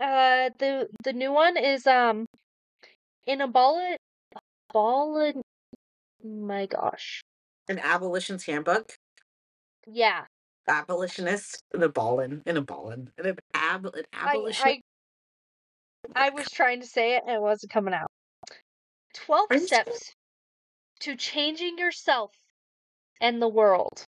[0.00, 2.26] Uh, the the new one is um
[3.26, 3.96] in a ball
[4.72, 5.32] ball.
[6.24, 7.20] My gosh.
[7.68, 8.94] An abolition's handbook.
[9.86, 10.24] Yeah.
[10.66, 14.66] Abolitionist, the ballin, in a ballin, an ab, an I abolition.
[14.66, 14.80] I
[16.14, 18.10] I was trying to say it and it wasn't coming out.
[19.14, 20.14] Twelve Are steps
[21.00, 22.32] to changing yourself
[23.20, 24.04] and the world.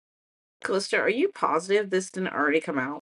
[0.62, 3.03] Callista, are you positive this didn't already come out?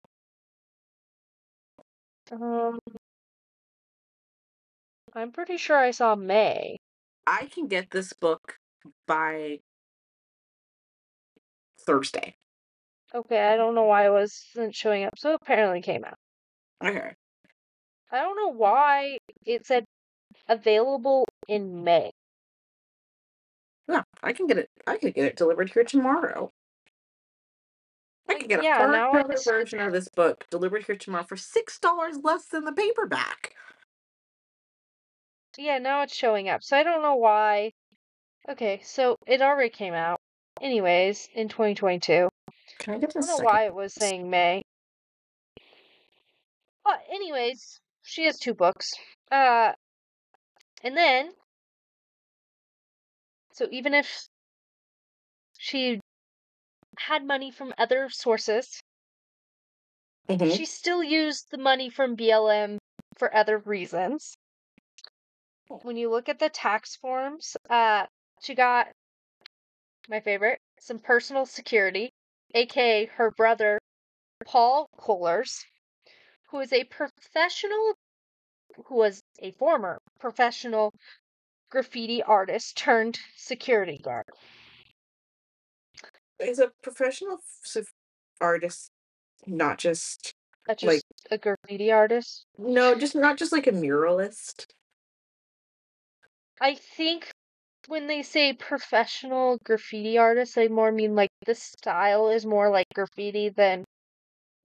[2.33, 2.79] Um,
[5.13, 6.77] I'm pretty sure I saw May.
[7.27, 8.57] I can get this book
[9.07, 9.59] by
[11.79, 12.35] Thursday.
[13.13, 15.13] Okay, I don't know why it wasn't showing up.
[15.17, 16.17] So apparently came out.
[16.83, 17.13] Okay.
[18.11, 19.85] I don't know why it said
[20.47, 22.11] available in May.
[23.87, 24.69] Yeah, I can get it.
[24.87, 26.49] I can get it delivered here tomorrow.
[28.29, 31.35] I can get a yeah, now it's version of this book delivered here tomorrow for
[31.37, 33.53] six dollars less than the paperback.
[35.57, 36.63] yeah, now it's showing up.
[36.63, 37.73] So I don't know why.
[38.49, 40.19] Okay, so it already came out.
[40.61, 42.29] Anyways, in 2022.
[42.79, 44.63] Can I get I don't know why it was saying May.
[46.83, 48.93] But anyways, she has two books.
[49.31, 49.73] Uh
[50.83, 51.31] and then
[53.53, 54.27] so even if
[55.57, 55.99] she
[56.97, 58.81] had money from other sources,
[60.29, 60.55] Mhm.
[60.55, 62.77] she still used the money from BLM
[63.17, 64.35] for other reasons.
[65.67, 68.07] When you look at the tax forms, uh
[68.41, 68.91] she got
[70.07, 72.11] my favorite, some personal security,
[72.53, 73.79] aka her brother
[74.45, 75.65] Paul Cullors,
[76.49, 77.95] who is a professional
[78.85, 80.93] who was a former professional
[81.69, 84.25] graffiti artist turned security guard.
[86.43, 87.39] Is a professional
[88.39, 88.89] artist
[89.47, 90.33] not just
[90.67, 91.01] That's like
[91.31, 92.45] a graffiti artist.
[92.57, 94.67] no, just not just like a muralist.
[96.61, 97.31] I think
[97.87, 102.87] when they say professional graffiti artist, they more mean like the style is more like
[102.93, 103.83] graffiti than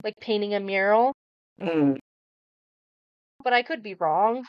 [0.05, 1.14] like painting a mural.
[1.61, 1.99] Mm,
[3.43, 4.45] But I could be wrong.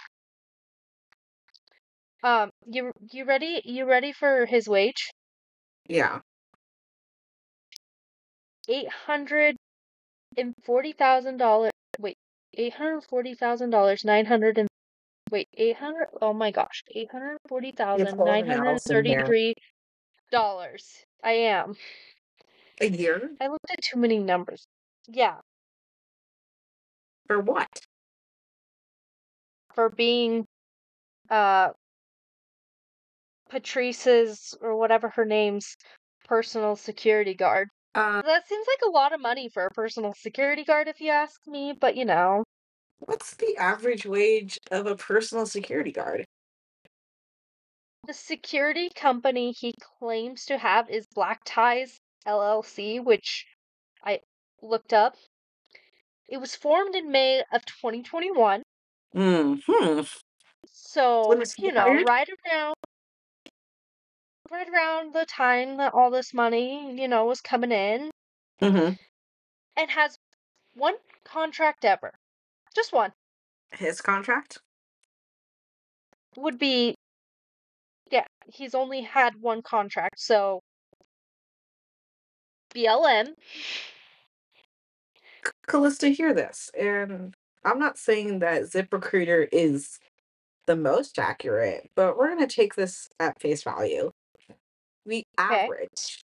[2.23, 3.61] Um, you you ready?
[3.65, 5.09] You ready for his wage?
[5.87, 6.21] yeah.
[8.69, 9.57] Eight hundred
[10.37, 11.71] and forty thousand dollars.
[11.99, 12.15] Wait,
[12.53, 14.05] eight hundred forty thousand dollars.
[14.05, 14.67] Nine hundred and
[15.31, 16.07] wait, eight hundred.
[16.21, 19.55] Oh my gosh, eight hundred forty thousand nine hundred thirty-three
[20.31, 21.03] dollars.
[21.23, 21.75] I am.
[22.79, 23.31] A year?
[23.41, 24.65] I looked at too many numbers.
[25.09, 25.35] Yeah,
[27.27, 27.67] For what?
[29.75, 30.45] for being
[31.29, 31.69] uh
[33.49, 35.75] Patrice's or whatever her name's
[36.25, 37.69] personal security guard.
[37.95, 41.09] Uh, That seems like a lot of money for a personal security guard if you
[41.09, 42.43] ask me, but you know.
[42.99, 46.25] what's the average wage of a personal security guard?
[48.07, 51.97] The security company he claims to have is Black Ties
[52.27, 53.45] LLC, which
[54.03, 54.19] I
[54.61, 55.15] looked up.
[56.27, 58.63] It was formed in May of 2021.
[59.13, 59.55] Hmm.
[60.67, 62.75] So, you know, right around
[64.51, 68.11] right around the time that all this money, you know, was coming in
[68.61, 68.93] Mm-hmm.
[69.77, 70.17] and has
[70.75, 72.11] one contract ever.
[72.75, 73.13] Just one.
[73.71, 74.59] His contract?
[76.37, 76.95] Would be
[78.11, 80.61] yeah, he's only had one contract, so
[82.73, 83.33] BLM
[85.67, 86.69] Calista, hear this.
[86.79, 87.33] And
[87.63, 89.99] I'm not saying that ZipRecruiter is
[90.65, 94.11] the most accurate, but we're going to take this at face value.
[95.09, 95.73] The Okay.
[95.73, 96.23] average,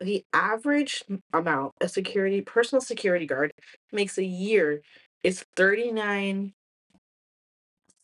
[0.00, 3.52] the average amount a security personal security guard
[3.92, 4.82] makes a year
[5.24, 6.54] is thirty nine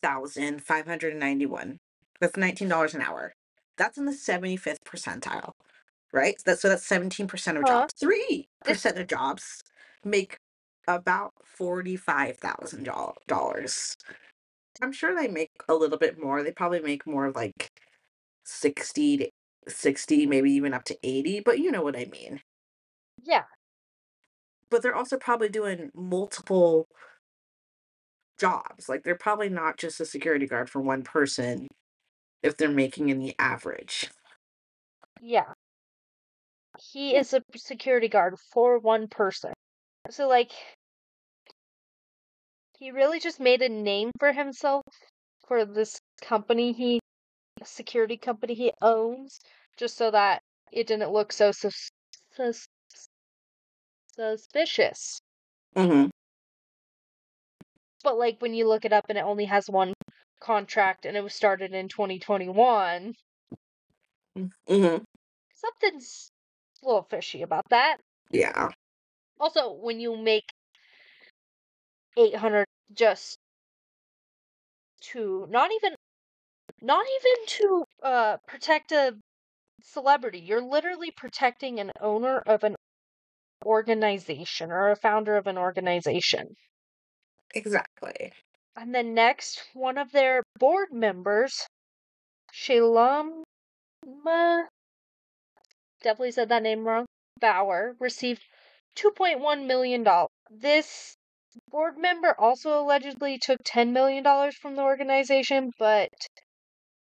[0.03, 1.79] thousand five hundred ninety one.
[2.21, 3.33] That's nineteen dollars an hour.
[3.77, 5.51] That's in the seventy fifth percentile,
[6.13, 6.35] right?
[6.45, 7.67] That's so that's seventeen percent of Huh?
[7.67, 7.93] jobs.
[7.99, 9.63] Three This percent of jobs
[10.05, 10.37] make
[10.87, 12.89] about forty five thousand
[13.27, 13.95] dollars.
[14.81, 16.43] I'm sure they make a little bit more.
[16.43, 17.69] They probably make more like
[18.45, 19.29] sixty to
[19.67, 21.39] sixty, maybe even up to eighty.
[21.39, 22.41] But you know what I mean.
[23.23, 23.43] yeah,
[24.69, 26.87] But they're also probably doing multiple
[28.37, 28.89] jobs.
[28.89, 31.67] Like they're probably not just a security guard for one person
[32.43, 34.09] if they're making any average.
[35.21, 35.53] yeah.
[36.79, 39.53] He is a security guard for one person.
[40.09, 40.51] So like
[42.77, 44.83] he really just made a name for himself
[45.47, 46.99] for this company he
[47.65, 49.39] security company he owns
[49.77, 51.89] just so that it didn't look so sus-
[52.35, 52.67] sus-
[54.15, 55.19] suspicious.
[55.75, 56.09] Mm-hmm.
[58.03, 59.93] But like when you look it up and it only has one
[60.39, 63.13] contract and it was started in 2021,
[64.37, 65.03] Mm-hmm.
[65.55, 66.29] something's
[66.83, 67.97] a little fishy about that.
[68.31, 68.69] Yeah.
[69.39, 70.43] Also, when you make
[72.17, 73.37] 800 just
[75.11, 75.94] to not even
[76.81, 79.17] not even to uh protect a
[79.81, 82.75] celebrity, you're literally protecting an owner of an
[83.65, 86.55] organization or a founder of an organization.
[87.53, 88.33] Exactly.
[88.75, 91.67] And then next, one of their board members,
[92.51, 93.43] Shalom
[96.01, 97.05] definitely said that name wrong.
[97.39, 98.43] Bauer received
[98.95, 100.05] $2.1 million.
[100.49, 101.15] This
[101.69, 106.09] board member also allegedly took $10 million from the organization, but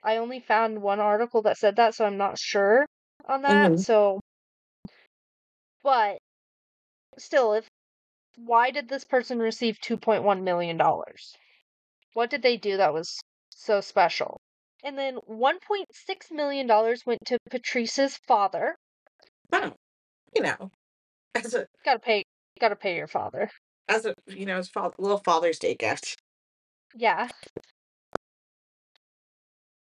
[0.02, 2.86] I only found one article that said that, so I'm not sure
[3.26, 3.72] on that.
[3.72, 3.80] Mm-hmm.
[3.80, 4.20] So,
[5.82, 6.18] but
[7.18, 7.66] still, if
[8.36, 10.80] why did this person receive $2.1 million?
[12.14, 14.38] What did they do that was so special?
[14.84, 16.66] And then $1.6 million
[17.06, 18.74] went to Patrice's father.
[19.52, 19.72] Oh,
[20.34, 20.70] you know,
[21.34, 22.24] as a Gotta pay,
[22.60, 23.50] gotta pay your father.
[23.88, 26.16] as a you know, as fa- little Father's Day gift.
[26.94, 27.28] Yeah.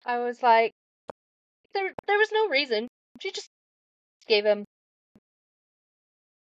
[0.04, 0.72] I was like,
[1.74, 2.88] there, there was no reason.
[3.20, 3.48] She just
[4.26, 4.64] gave him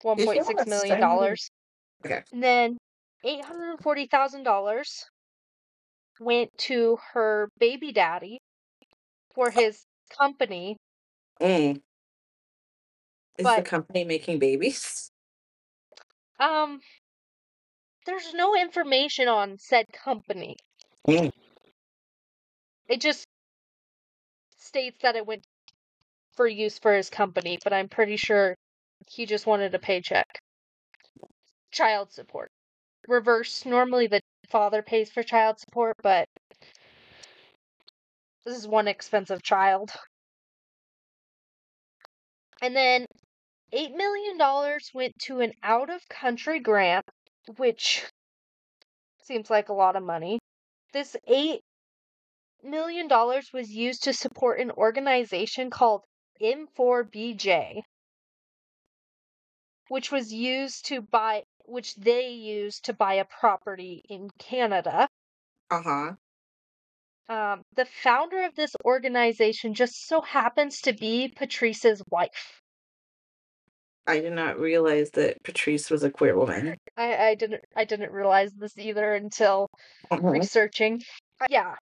[0.01, 1.49] one point six million dollars,
[2.05, 2.23] okay.
[2.31, 2.77] and then
[3.23, 5.05] eight hundred forty thousand dollars
[6.19, 8.39] went to her baby daddy
[9.35, 9.83] for his
[10.17, 10.77] company.
[11.39, 11.81] Mm.
[13.37, 15.11] Is the company making babies?
[16.39, 16.79] um,
[18.05, 20.57] there's no information on said company.
[21.07, 21.31] Mm.
[22.89, 23.25] It just
[24.71, 25.43] states that it went
[26.37, 28.55] for use for his company, but I'm pretty sure
[29.09, 30.39] he just wanted a paycheck.
[31.71, 32.49] Child support.
[33.07, 33.65] Reverse.
[33.65, 36.25] Normally the father pays for child support, but
[38.45, 39.91] this is one expensive child.
[42.61, 43.05] And then
[43.73, 44.37] $8 million
[44.93, 47.05] went to an out of country grant,
[47.57, 48.05] which
[49.21, 50.39] seems like a lot of money.
[50.93, 51.59] This $8
[52.63, 56.03] million dollars was used to support an organization called
[56.41, 57.83] M4BJ.
[59.89, 65.07] which was used to buy which they used to buy a property in Canada.
[65.69, 66.15] Uh-huh.
[67.29, 72.61] Um, the founder of this organization just so happens to be Patrice's wife.
[74.07, 76.77] I did not realize that Patrice was a queer woman.
[76.97, 79.67] I, I didn't I didn't realize this either until
[80.11, 80.31] Mhm.
[80.33, 81.01] researching.
[81.39, 81.75] Uh, Yeah.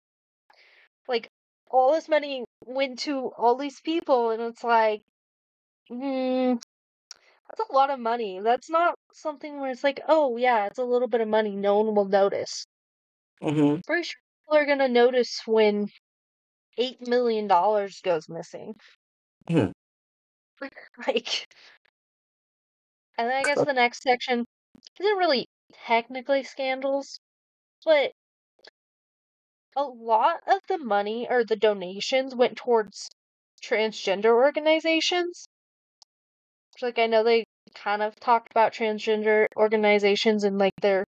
[1.09, 1.29] Like
[1.69, 5.03] all this money went to all these people and it's like
[5.89, 6.55] hmm,
[7.49, 8.39] that's a lot of money.
[8.41, 11.79] That's not something where it's like, oh yeah, it's a little bit of money, no
[11.81, 12.65] one will notice.
[13.41, 13.81] Mhm.
[13.85, 15.89] Pretty sure people are gonna notice when
[16.77, 18.75] eight million dollars goes missing.
[19.49, 19.71] Mhm.
[21.07, 21.47] Like
[23.17, 24.45] and then I guess the next section
[24.99, 25.47] isn't really
[25.85, 27.19] technically scandals,
[27.85, 28.13] but
[29.79, 33.09] a lot of the money or the donations went towards
[33.63, 35.47] transgender organizations.
[36.81, 41.05] Like I know they kind of talked about transgender organizations and like their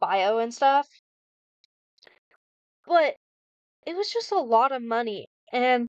[0.00, 0.88] bio and stuff.
[2.86, 3.14] But
[3.86, 5.86] it was just a lot of money and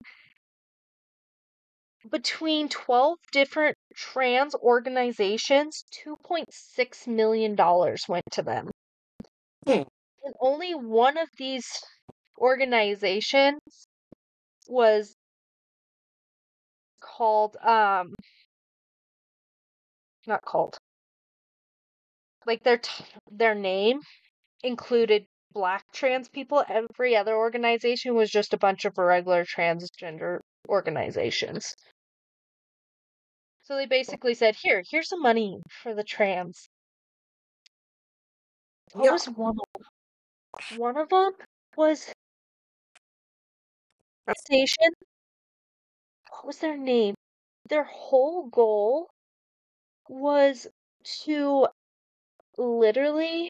[2.11, 8.69] between 12 different trans organizations, 2.6 million dollars went to them.
[9.65, 9.83] Hmm.
[10.23, 11.65] And only one of these
[12.37, 13.59] organizations
[14.67, 15.15] was
[17.01, 18.13] called um
[20.27, 20.77] not called
[22.45, 23.99] like their t- their name
[24.63, 31.73] included black trans people every other organization was just a bunch of regular transgender organizations
[33.63, 36.67] so they basically said here here's some money for the trans
[38.93, 39.11] what Yeah.
[39.11, 40.77] was one of them?
[40.79, 41.31] one of them
[41.77, 42.11] was
[44.33, 44.89] station
[46.31, 47.15] what was their name
[47.69, 49.09] their whole goal
[50.07, 50.67] was
[51.23, 51.67] to
[52.57, 53.49] literally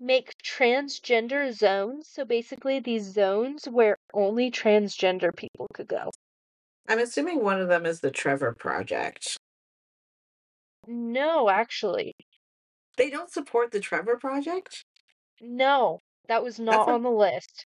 [0.00, 2.08] make transgender zones.
[2.12, 6.10] So basically, these zones where only transgender people could go.
[6.88, 9.36] I'm assuming one of them is the Trevor Project.
[10.86, 12.14] No, actually,
[12.96, 14.84] They don't support the Trevor Project?
[15.40, 17.66] no, that was not like- on the list.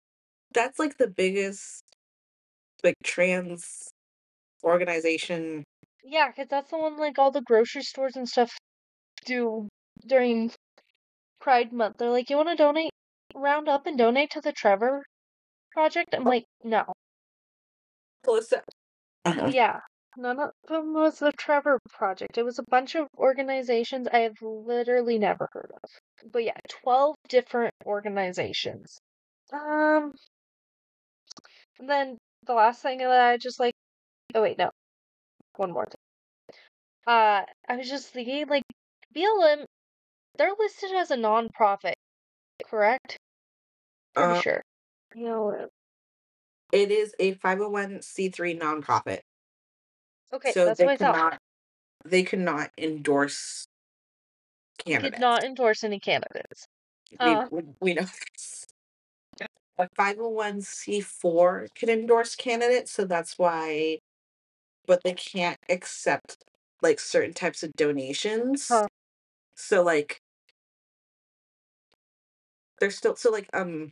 [0.51, 1.82] That's like the biggest
[2.83, 3.89] like trans
[4.63, 5.63] organization.
[6.03, 8.51] Yeah, because that's the one like all the grocery stores and stuff
[9.25, 9.67] do
[10.05, 10.51] during
[11.39, 11.97] Pride Month.
[11.97, 12.91] They're like, you want to donate,
[13.35, 15.03] round up and donate to the Trevor
[15.71, 16.13] Project?
[16.13, 16.85] I'm like, no.
[18.23, 18.63] Calista.
[19.25, 19.49] Uh-huh.
[19.53, 19.79] Yeah,
[20.17, 22.37] none of them was the Trevor Project.
[22.37, 26.31] It was a bunch of organizations I have literally never heard of.
[26.31, 28.99] But yeah, 12 different organizations.
[29.51, 30.13] Um,
[31.79, 33.73] and then the last thing that I just like,
[34.35, 34.71] oh wait, no,
[35.55, 35.95] one more thing.
[37.05, 38.63] Uh, I was just thinking, like,
[39.15, 39.65] BLM,
[40.37, 41.93] they're listed as a nonprofit,
[42.65, 43.17] correct?
[44.15, 44.61] Pretty Uh, sure.
[45.15, 45.67] BLM.
[46.71, 49.19] It is a 501c3 nonprofit.
[50.33, 51.39] Okay, so that's they what I thought.
[52.05, 53.65] they cannot endorse
[54.85, 55.17] candidates.
[55.17, 56.65] Did not endorse any candidates.
[57.11, 57.47] we, uh.
[57.51, 58.62] we, we know this.
[59.83, 63.99] A 501c4 can endorse candidates, so that's why
[64.85, 66.37] but they can't accept
[66.81, 68.67] like certain types of donations.
[68.69, 68.87] Huh.
[69.55, 70.21] So like
[72.79, 73.91] there's still so like um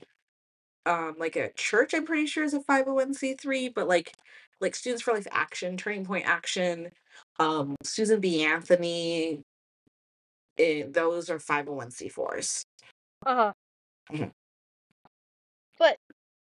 [0.86, 4.14] um like a church I'm pretty sure is a 501c3, but like
[4.62, 6.92] like Students for Life Action, Turning Point Action,
[7.40, 8.46] um Susan B.
[8.46, 9.42] Anthony,
[10.58, 12.64] eh, those are 501c4s.
[13.26, 13.54] Uh-huh.
[14.12, 14.32] Mhm.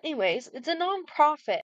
[0.02, 1.60] Anyways, it's a nonprofit.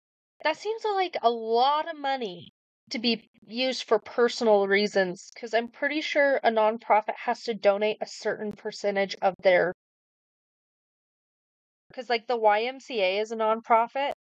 [0.44, 2.52] That seems like a lot of money
[2.90, 7.98] to be used for personal reasons because I'm pretty sure a nonprofit has to donate
[8.00, 9.72] a certain percentage of their
[11.88, 14.12] because like the YMCA is a nonprofit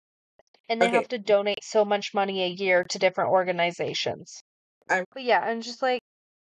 [0.67, 0.95] and they Okay.
[0.95, 4.41] have to donate so much money a year to different organizations.
[4.89, 5.05] I'm...
[5.13, 6.01] But yeah, and just like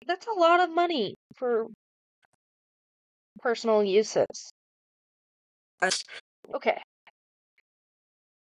[0.07, 1.67] that's a lot of money for
[3.41, 4.53] personal uses.
[6.55, 6.81] Okay.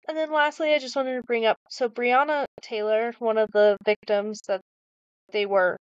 [0.09, 3.77] And then lastly, I just wanted to bring up so Breonna Taylor, one of the
[3.85, 4.61] victims that
[5.33, 5.77] they were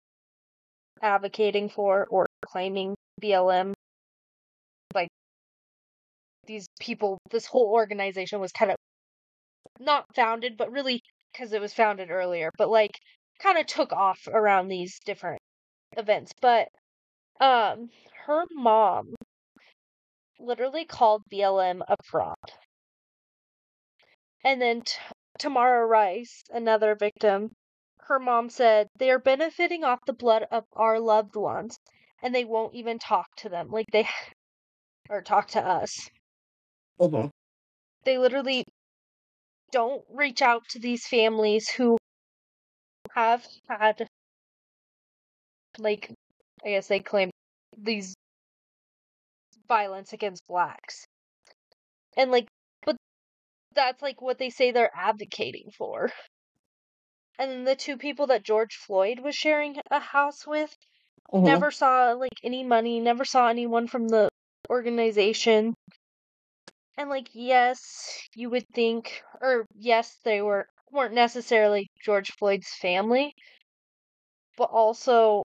[1.01, 3.73] advocating for or claiming BLM,
[4.95, 5.09] like
[6.45, 8.77] these people, this whole organization was kind of
[9.79, 11.01] not founded, but really
[11.31, 12.97] because it was founded earlier, but like
[13.39, 15.41] kind of took off around these different
[15.97, 16.31] events.
[16.41, 16.69] But
[17.41, 17.89] um,
[18.25, 19.15] her mom
[20.39, 22.35] literally called BLM a fraud.
[24.43, 24.97] And then t-
[25.37, 27.55] Tamara Rice, another victim,
[28.01, 31.77] her mom said they are benefiting off the blood of our loved ones
[32.21, 34.07] and they won't even talk to them like they
[35.09, 36.09] or talk to us.
[36.99, 37.29] Mhm.
[38.05, 38.65] They literally
[39.71, 41.97] don't reach out to these families who
[43.15, 44.07] have had
[45.77, 46.11] like
[46.65, 47.29] I guess they claim
[47.77, 48.15] these
[49.67, 51.05] violence against blacks.
[52.17, 52.47] And like
[53.75, 56.11] that's like what they say they're advocating for.
[57.37, 60.75] And then the two people that George Floyd was sharing a house with
[61.33, 61.43] Mhm.
[61.43, 64.29] never saw like any money, never saw anyone from the
[64.69, 65.75] organization.
[66.97, 73.35] And like yes, you would think or yes, they were weren't necessarily George Floyd's family,
[74.57, 75.43] but also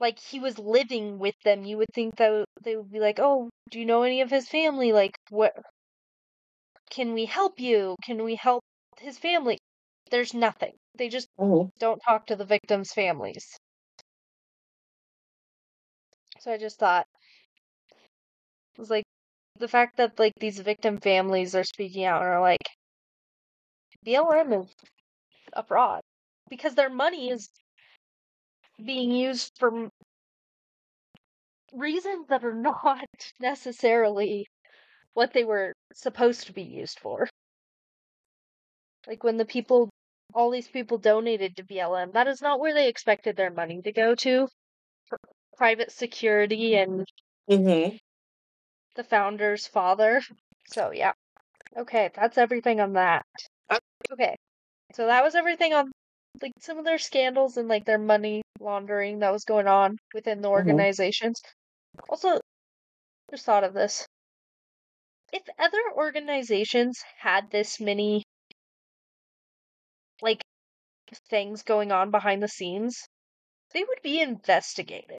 [0.00, 1.64] like he was living with them.
[1.64, 4.48] You would think that they would be like, "Oh, do you know any of his
[4.48, 4.92] family?
[4.92, 5.52] Like what
[6.90, 7.96] can we help you?
[8.02, 8.64] Can we help
[8.98, 9.58] his family?"
[10.10, 10.78] There's nothing.
[10.94, 11.70] They just Mhm.
[11.78, 13.58] don't talk to the victims' families.
[16.40, 17.06] So I just thought
[18.74, 19.04] it was like
[19.56, 22.62] the fact that like these victim families are speaking out and are like
[24.04, 24.74] BLM is
[25.54, 26.02] a fraud
[26.50, 27.50] because their money is
[28.84, 29.90] being used for
[31.72, 33.06] reasons that are not
[33.40, 34.46] necessarily
[35.14, 37.28] what they were supposed to be used for.
[39.06, 39.90] Like when the people
[40.34, 43.92] all these people donated to BLM, that is not where they expected their money to
[43.92, 44.48] go to.
[45.56, 47.06] Private security and
[47.48, 47.98] Mhm.
[48.94, 50.20] the founder's father.
[50.68, 51.12] So yeah.
[51.76, 53.24] Okay, that's everything on that.
[54.12, 54.36] Okay.
[54.94, 55.90] So that was everything on
[56.42, 60.40] like some of their scandals and like their money laundering that was going on within
[60.42, 60.56] the Mhm.
[60.56, 61.40] organizations.
[62.08, 62.40] Also,
[63.30, 64.06] just thought of this.
[65.32, 68.24] If other organizations had this many
[70.22, 70.42] like
[71.30, 73.08] things going on behind the scenes,
[73.72, 75.18] they would be investigated.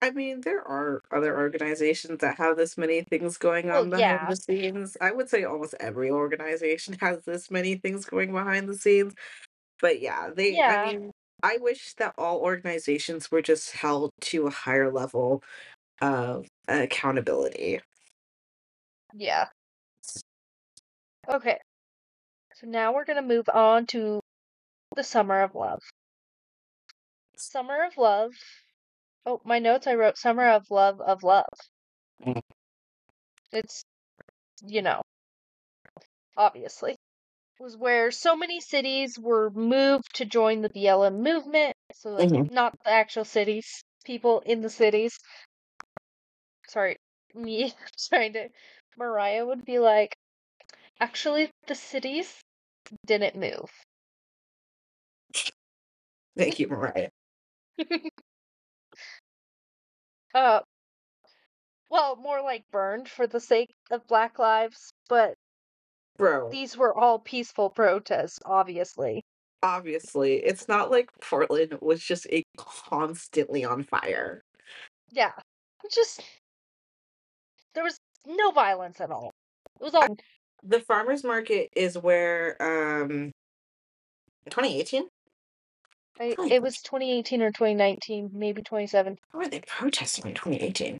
[0.00, 4.02] I mean, there are other organizations that have this many things going Well, on behind
[4.02, 4.26] yeah.
[4.28, 4.96] the scenes.
[5.00, 9.14] I would say almost every organization has this many things going behind the scenes.
[9.80, 10.84] But yeah, they yeah.
[10.86, 11.10] I mean,
[11.42, 15.42] I wish that all organizations were just held to a higher level
[16.00, 17.80] of accountability.
[19.14, 19.46] Yeah.
[21.32, 21.58] Okay.
[22.56, 24.20] So now we're gonna move on to
[24.96, 25.80] the Summer of Love.
[27.36, 28.32] Summer of Love.
[29.26, 31.46] Oh, my notes I wrote Summer of Love of Love.
[32.26, 32.40] Mm.
[33.52, 33.84] It's,
[34.66, 35.02] you know,
[36.36, 36.96] obviously,
[37.60, 41.74] was where so many cities were moved to join the BLM movement.
[41.94, 42.50] So, like, Mhm.
[42.50, 45.18] not the actual cities, people in the cities.
[46.68, 46.98] Sorry,
[47.34, 47.72] me
[48.10, 48.48] trying to.
[48.96, 50.16] Mariah would be like,
[51.00, 52.40] actually, the cities
[53.06, 53.70] didn't move.
[56.36, 57.10] Thank you, Mariah.
[60.34, 60.60] uh,
[61.90, 65.34] well, more like burned for the sake of Black lives, but
[66.18, 69.22] Bro, these were all peaceful protests, obviously.
[69.62, 74.42] obviously, it's not like Portland was just a constantly on fire.
[75.10, 75.32] Yeah,
[75.90, 76.22] just
[78.26, 79.32] no violence at all.
[79.80, 80.16] It was all
[80.62, 83.32] The farmers market is where um
[84.50, 85.08] 2018?
[86.20, 89.16] I, it was 2018 or 2019, maybe 27.
[89.32, 90.98] How were they protesting in 2018?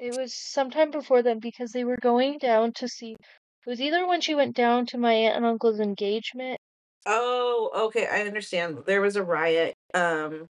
[0.00, 3.12] It was sometime before then because they were going down to see.
[3.12, 6.58] It was either when she went down to my aunt and uncle's engagement.
[7.06, 8.78] Oh, okay, I understand.
[8.86, 10.46] There was a riot um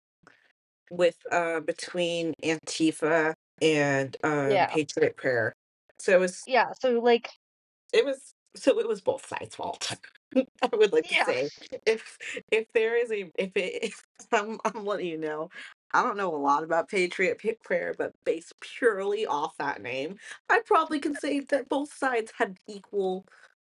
[0.89, 5.53] with uh between Antifa and um Yeah, Patriot Prayer.
[5.97, 6.71] So it was yeah.
[6.79, 7.29] So like,
[7.93, 9.91] it was so it was both sides' fault.
[10.35, 11.49] I would like to say
[11.85, 12.17] if
[12.51, 15.49] if there is a if it if I'm I'm letting you know.
[15.93, 20.17] I don't know a lot about Patriot Prayer, but based purely off that name,
[20.49, 23.25] I probably can say that both sides had equal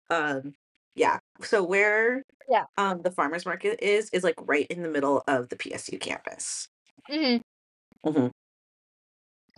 [0.09, 0.53] um
[0.95, 1.19] yeah.
[1.41, 2.65] So where yeah.
[2.77, 6.67] um the farmers market is is like right in the middle of the PSU campus.
[7.09, 8.09] Mm-hmm.
[8.09, 8.27] Mm-hmm.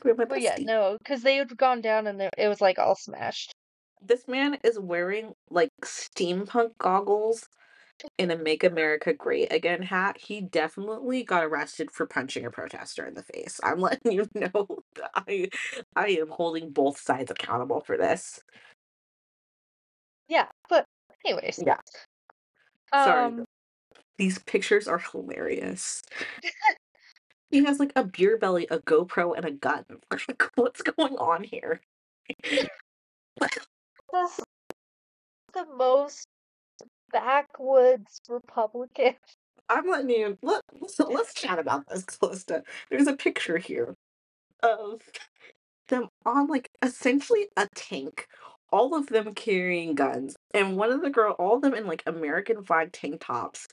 [0.04, 2.95] We're my But yeah, no, because they had gone down and it was like all
[2.95, 3.54] smashed.
[4.02, 7.47] This man is wearing like steampunk goggles
[8.18, 10.18] in a Make America Great Again hat.
[10.18, 13.60] He definitely got arrested for punching a protester in the face.
[13.64, 15.49] I'm letting you know that I
[15.95, 18.41] I am holding both sides accountable for this.
[20.28, 20.86] Yeah, but
[21.26, 21.78] anyways, Yeah.
[22.97, 23.28] Sorry.
[23.28, 23.45] um.
[24.18, 26.04] These pictures are hilarious.
[27.52, 29.86] He has like a beer belly, a GoPro, and a gun.
[30.28, 31.82] Like, what's going on here?
[34.14, 34.39] this
[35.54, 36.28] the most
[37.12, 39.16] backwoods Republican.
[39.70, 42.64] I'm letting you let, let's, let's chat about this, Calista.
[42.89, 43.95] There's a picture here
[44.64, 45.02] of
[45.88, 48.28] them on like essentially a tank,
[48.72, 52.04] all of them carrying guns, and one of the girl, all of them in like
[52.06, 53.68] American flag tank tops.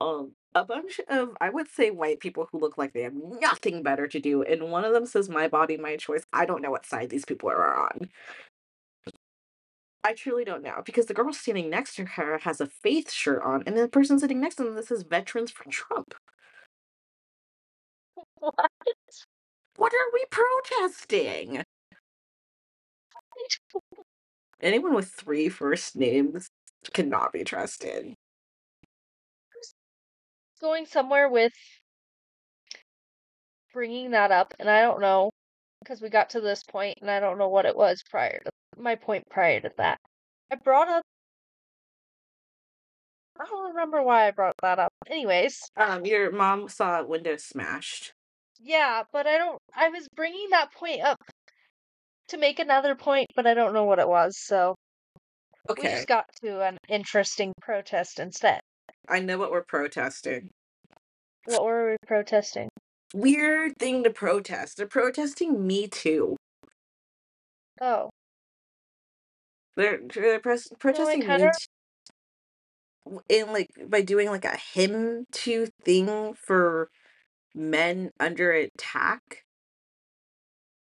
[0.00, 3.82] Um, a bunch of I would say white people who look like they have nothing
[3.82, 6.70] better to do, and one of them says "My body, my choice." I don't know
[6.70, 8.08] what side these people are on.
[10.04, 13.42] I truly don't know because the girl standing next to her has a faith shirt
[13.42, 16.14] on, and the person sitting next to them that says "Veterans for Trump."
[18.40, 18.70] What?
[19.76, 21.62] What are we protesting?
[24.60, 26.48] Anyone with three first names
[26.92, 28.14] cannot be trusted.
[30.64, 31.52] Going somewhere with
[33.74, 35.28] bringing that up, and I don't know
[35.82, 38.50] because we got to this point, and I don't know what it was prior to
[38.80, 39.98] my point prior to that.
[40.50, 41.02] I brought up.
[43.38, 44.90] I don't remember why I brought that up.
[45.06, 48.14] Anyways, Um, your mom saw a window smashed.
[48.58, 49.58] yeah, but I don't.
[49.76, 51.18] I was bringing that point up
[52.28, 54.76] to make another point, but I don't know what it was, so
[55.68, 58.60] we just got to an interesting protest instead.
[59.08, 60.50] I know what we're protesting.
[61.46, 62.68] What were we protesting?
[63.14, 64.76] Weird thing to protest.
[64.76, 66.36] They're protesting Me Too.
[67.80, 68.10] Oh,
[69.76, 71.50] They're, they're pres- protesting Me Too.
[73.28, 76.88] In like by doing like a him to thing for
[77.54, 79.44] men under attack.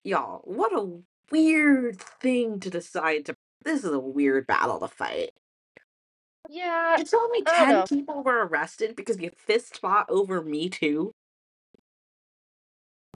[0.03, 3.35] Y'all, what a weird thing to decide to.
[3.65, 5.31] This is a weird battle to fight.
[6.51, 6.99] Yeah.
[6.99, 7.85] You told me I 10 know.
[7.85, 11.13] people were arrested because you fist fought over Me Too.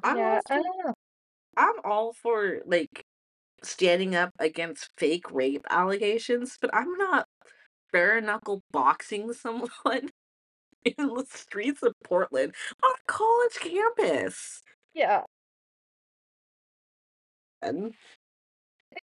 [0.03, 0.95] I'm yeah, all I for, don't know.
[1.57, 3.05] I'm all for like
[3.62, 7.26] standing up against fake rape allegations, but I'm not
[7.93, 10.11] bare knuckle boxing someone
[10.85, 12.55] in the streets of Portland
[12.85, 14.62] on a college campus.
[14.95, 15.24] Yeah,
[17.62, 17.95] And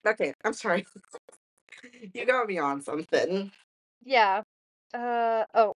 [0.07, 0.87] okay, I'm sorry.
[2.15, 3.53] you got me on something.
[4.03, 4.43] Yeah.
[4.95, 5.73] Uh oh.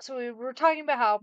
[0.00, 1.20] So we were talking about how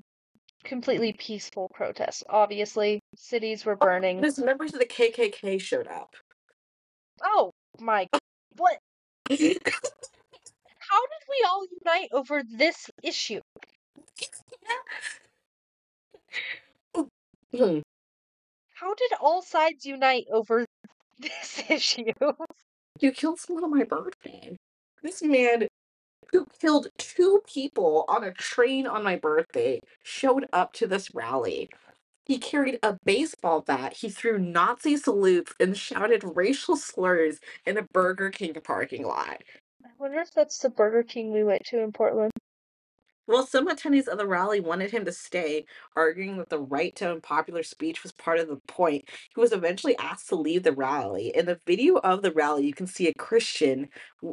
[0.63, 2.23] completely peaceful protests.
[2.29, 4.21] Obviously, cities were burning.
[4.21, 6.15] Because members of the KKK showed up.
[7.23, 8.07] Oh my!
[8.57, 8.77] What?
[9.29, 13.39] How did we all unite over this issue?
[16.95, 17.79] Hmm.
[18.73, 20.65] How did all sides unite over
[21.19, 22.13] this issue?
[22.99, 24.57] You killed someone on my birthday.
[25.01, 25.67] This man
[26.31, 31.69] who killed two people on a train on my birthday showed up to this rally.
[32.25, 37.87] He carried a baseball bat, he threw Nazi salutes, and shouted racial slurs in a
[37.93, 39.41] Burger King parking lot.
[39.83, 42.31] I wonder if that's the Burger King we went to in Portland.
[43.31, 45.65] Well, some attendees of the rally wanted him to stay,
[45.95, 49.05] arguing that the right to unpopular speech was part of the point.
[49.33, 51.31] He was eventually asked to leave the rally.
[51.33, 53.87] In the video of the rally, you can see a Christian,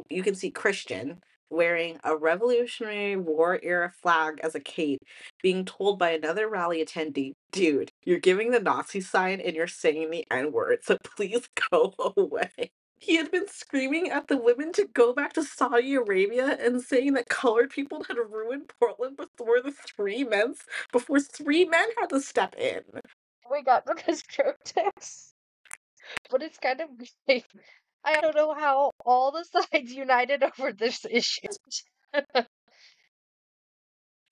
[0.09, 5.01] you can see Christian wearing a Revolutionary War era flag as a cape,
[5.41, 10.11] being told by another rally attendee, dude, you're giving the Nazi sign and you're saying
[10.11, 12.71] the N word, so please go away.
[12.99, 17.13] He had been screaming at the women to go back to Saudi Arabia and saying
[17.13, 20.55] that colored people had ruined Portland before the three men
[20.91, 22.81] before three men had to step in.
[22.95, 25.33] Oh we got to this protest,
[26.29, 26.89] but it's kind of
[27.25, 27.45] great.
[28.03, 31.47] I don't know how all the sides united over this issue.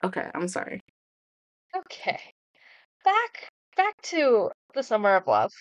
[0.04, 0.82] Okay, I'm sorry.
[1.76, 2.20] Okay.
[3.06, 5.52] Back back to the summer of love.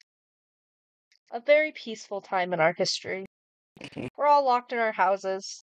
[1.30, 3.26] A very peaceful time in our history.
[3.80, 4.08] Mhm.
[4.16, 5.64] We're all locked in our houses,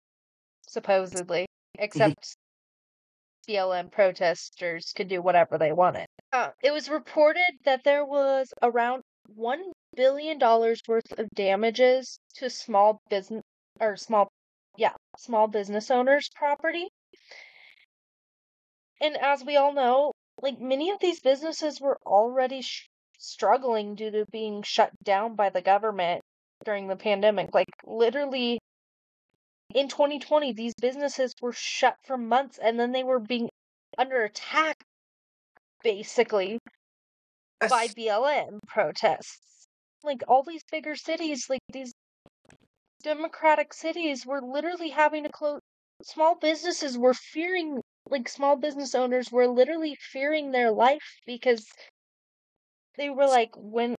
[0.67, 1.47] supposedly,
[1.79, 2.35] except
[3.47, 6.07] BLM protesters could do whatever they wanted.
[6.31, 12.49] Uh, it was reported that there was around one billion dollars worth of damages to
[12.49, 13.43] small business
[13.79, 14.29] or small,
[14.77, 16.89] yeah, small business owners' property.
[18.99, 22.89] And as we all know, like many of these businesses were already sh-
[23.25, 26.21] struggling due to being shut down by the government
[26.63, 27.53] during the pandemic.
[27.53, 28.59] Like literally
[29.73, 33.49] in 2020, these businesses were shut for months and then they were being
[33.97, 34.83] under attack
[35.83, 36.59] basically
[37.59, 39.67] by BLM protests.
[40.03, 41.91] Like all these bigger cities, like these
[43.03, 45.59] democratic cities were literally having to close
[46.03, 51.65] small businesses were fearing like small business owners were literally fearing their life because
[52.97, 53.95] they were like when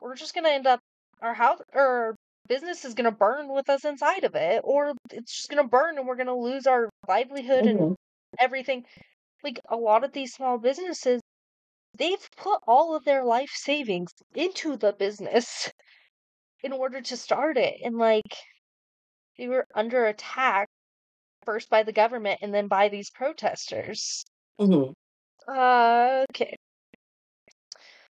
[0.00, 0.80] we're just gonna end up
[1.20, 2.16] our house or
[2.48, 5.68] business is going to burn with us inside of it, or it's just going to
[5.68, 7.66] burn and we're going to lose our livelihood Mhm.
[7.66, 7.96] and
[8.38, 8.86] everything.
[9.44, 11.22] Like a lot of these small businesses,
[11.94, 15.70] they've put all of their life savings into the business
[16.64, 17.80] in order to start it.
[17.84, 18.36] And like
[19.38, 20.68] they were under attack
[21.44, 24.24] first by the government and then by these protesters.
[24.58, 24.92] Mhm.
[25.48, 26.56] Uh, okay.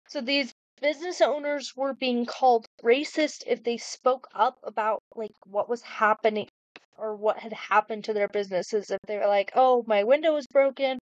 [0.08, 5.68] So these business owners were being called racist if they spoke up about like what
[5.68, 6.48] was happening
[6.96, 8.90] or what had happened to their businesses.
[8.90, 10.98] If they were like, "Oh, my window was broken.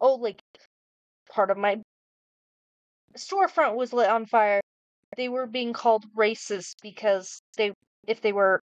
[0.00, 0.42] Oh, like
[1.30, 1.82] part of my
[3.16, 4.60] storefront was lit on fire."
[5.16, 7.72] They were being called racist because they
[8.06, 8.60] if they were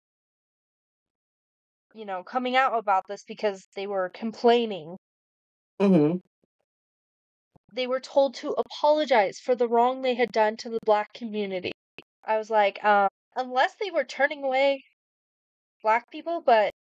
[1.96, 4.98] you know, coming out about this because they were complaining
[5.80, 6.20] Mhm.
[7.76, 11.72] They were told to apologize for the wrong they had done to the black community.
[12.26, 14.84] I was like, um, unless they were turning away
[15.84, 16.72] black people, but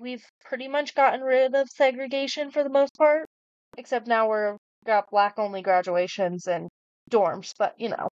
[0.00, 3.26] we've pretty much gotten rid of segregation for the most part,
[3.76, 6.68] except now we're got black only graduations and
[7.10, 8.08] dorms, but you know.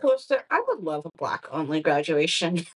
[0.00, 2.64] Costa, I would love a black only graduation.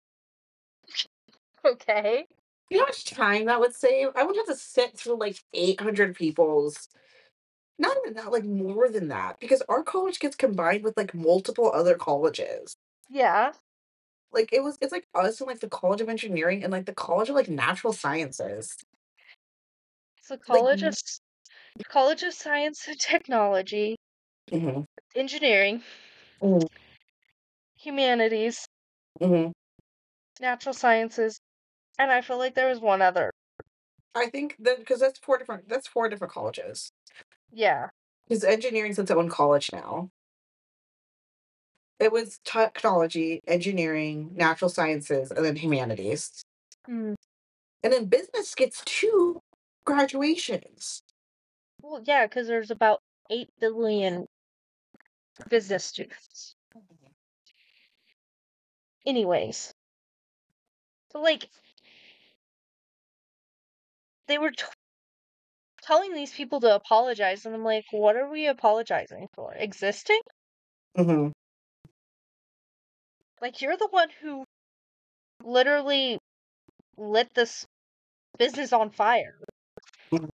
[1.65, 2.27] Okay.
[2.71, 4.09] You know how much time that would save?
[4.17, 6.89] I wouldn't have to sit through like 800 people's.
[7.83, 11.71] Not even that, like more than that, because our college gets combined with like multiple
[11.75, 12.77] other colleges.
[13.09, 13.53] Yeah.
[14.33, 16.95] Like it was, it's like us and like the College of Engineering and like the
[16.95, 18.77] College of like Natural Sciences.
[20.23, 21.21] So Like, College of S-
[21.89, 23.97] College of Science and Technology,
[24.51, 25.83] mhm, Engineering,
[26.41, 26.67] mhm,
[27.77, 28.67] Humanities,
[29.21, 29.53] mhm.
[30.41, 31.41] Natural Sciences,
[31.99, 33.33] and I feel like there was one other.
[34.15, 36.92] I think that because that's four different, that's four different colleges.
[37.53, 37.89] Yeah.
[38.29, 40.11] Because engineering's its own college now.
[42.01, 46.43] It was technology, engineering, natural sciences, and then humanities.
[46.87, 47.15] Hmm.
[47.85, 49.41] And then business gets two
[49.85, 51.03] graduations.
[51.81, 53.01] Well, yeah, because there's about
[53.31, 54.27] 8 billion
[55.49, 56.55] business students.
[59.05, 59.75] Anyways,
[61.13, 61.49] so like,
[64.29, 64.53] they were
[65.83, 69.53] telling these people to apologize, and I'm like, what are we apologizing for?
[69.55, 70.21] Existing?
[70.97, 71.29] hmm
[73.41, 74.45] Like, you're the one who
[75.43, 76.19] literally
[76.97, 77.67] lit this
[78.39, 79.39] business on fire,
[80.13, 80.31] Mhm.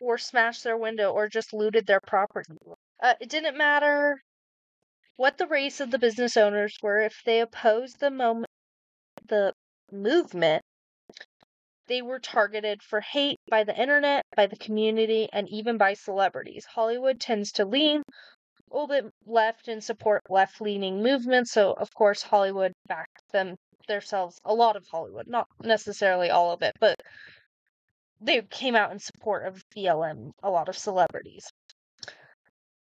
[0.00, 2.56] or smashed their window, or just looted their property.
[3.00, 4.20] Uh, it didn't matter
[5.16, 8.46] what the race of the business owners were if they opposed the moment
[9.26, 9.52] the
[9.92, 10.62] movement
[11.88, 16.64] they were targeted for hate by the internet by the community and even by celebrities.
[16.64, 18.02] Hollywood tends to lean
[18.70, 23.54] a little bit left and support left-leaning movements so of course hollywood backed them
[23.86, 27.00] themselves a lot of hollywood not necessarily all of it but
[28.20, 31.50] they came out in support of blm a lot of celebrities.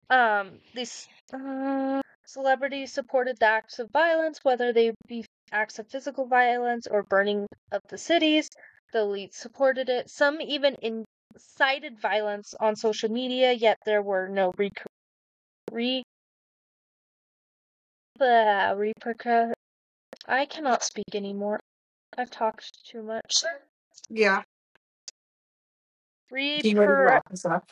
[0.09, 6.25] Um these uh, celebrities supported the acts of violence whether they be acts of physical
[6.27, 8.49] violence or burning of the cities
[8.95, 14.53] the elite supported it some even incited violence on social media yet there were no
[14.57, 14.85] rec-
[15.69, 16.01] re
[18.21, 19.51] repercu-
[20.29, 21.59] i cannot speak anymore
[22.17, 23.43] i've talked too much
[24.09, 24.43] Yeah.
[26.31, 27.69] Do you ready to reper wrap this up?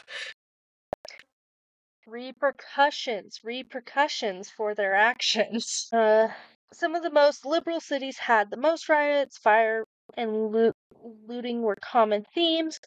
[2.05, 5.87] repercussions, repercussions for their actions.
[5.93, 6.27] Uh,
[6.73, 9.85] some of the most liberal cities had the most riots, fire,
[10.17, 12.79] and loot, looting were common themes.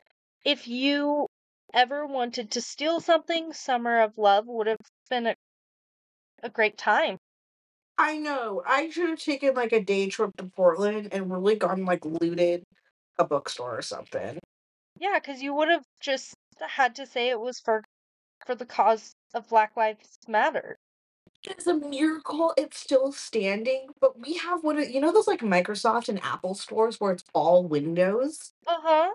[0.45, 1.27] If you
[1.73, 4.79] ever wanted to steal something, Summer of Love would have
[5.11, 5.35] been a,
[6.43, 7.19] a great time.
[7.99, 8.63] I know.
[8.67, 12.63] I should have taken like a day trip to Portland and really gone like looted
[13.19, 14.39] a bookstore or something.
[14.99, 17.83] Yeah, because you would have just had to say it was for
[18.47, 20.77] for the cause of Black Lives Matter.
[21.47, 25.41] It's a miracle it's still standing, but we have one of you know those like
[25.41, 28.53] Microsoft and Apple stores where it's all windows?
[28.67, 29.15] Uh huh.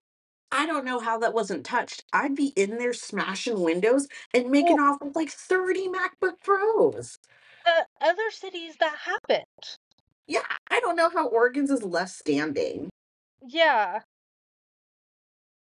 [0.52, 2.04] I don't know how that wasn't touched.
[2.14, 7.18] I'd be in there smashing windows and making Well, off with like 30 MacBook Pros.
[7.66, 9.46] uh, other cities that happened.
[10.28, 12.90] Yeah, I don't know how Oregon's is less standing.
[13.46, 14.02] Yeah,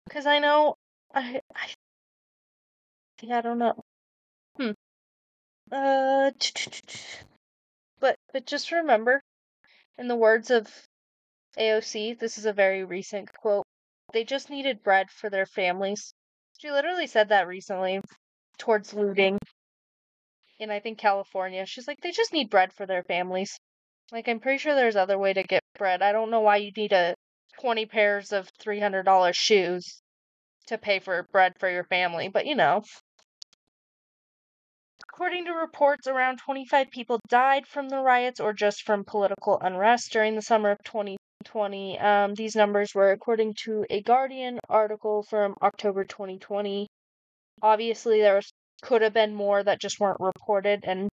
[0.06, 0.76] because I know
[1.14, 1.68] I, I
[3.22, 3.74] yeah, I don't know.
[4.56, 4.72] Hmm.
[5.72, 6.30] Uh,
[7.98, 9.22] but but just remember,
[9.96, 10.68] in the words of
[11.56, 13.64] AOC, this is a very recent quote.
[14.12, 16.12] They just needed bread for their families.
[16.58, 18.02] She literally said that recently
[18.58, 19.38] towards looting
[20.58, 21.64] in I think California.
[21.66, 23.58] She's like, they just need bread for their families.
[24.12, 26.02] Like I'm pretty sure there's other way to get bread.
[26.02, 27.14] I don't know why you need a
[27.60, 30.02] 20 pairs of $300 shoes
[30.66, 32.82] to pay for bread for your family, but you know.
[35.12, 40.10] According to reports, around 25 people died from the riots or just from political unrest
[40.10, 41.98] during the summer of 2020.
[41.98, 46.86] Um, these numbers were according to a Guardian article from October 2020.
[47.60, 48.50] Obviously, there was,
[48.80, 51.10] could have been more that just weren't reported, and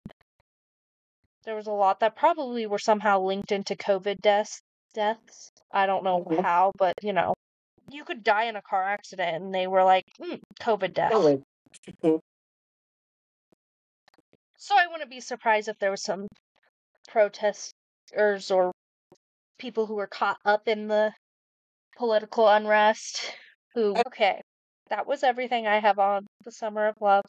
[1.45, 4.61] there was a lot that probably were somehow linked into COVID deaths.
[4.93, 5.51] Deaths.
[5.73, 6.43] I don't know Mhm.
[6.43, 7.33] how, but you know,
[7.91, 11.13] you could die in a car accident, and they were like, mm, COVID death.
[14.59, 16.27] So I wouldn't be surprised if there was some
[17.09, 17.73] protesters
[18.51, 18.73] or
[19.59, 21.13] people who were caught up in the
[21.97, 23.33] political unrest
[23.75, 24.41] who okay.
[24.89, 27.25] That was everything I have on the summer of love.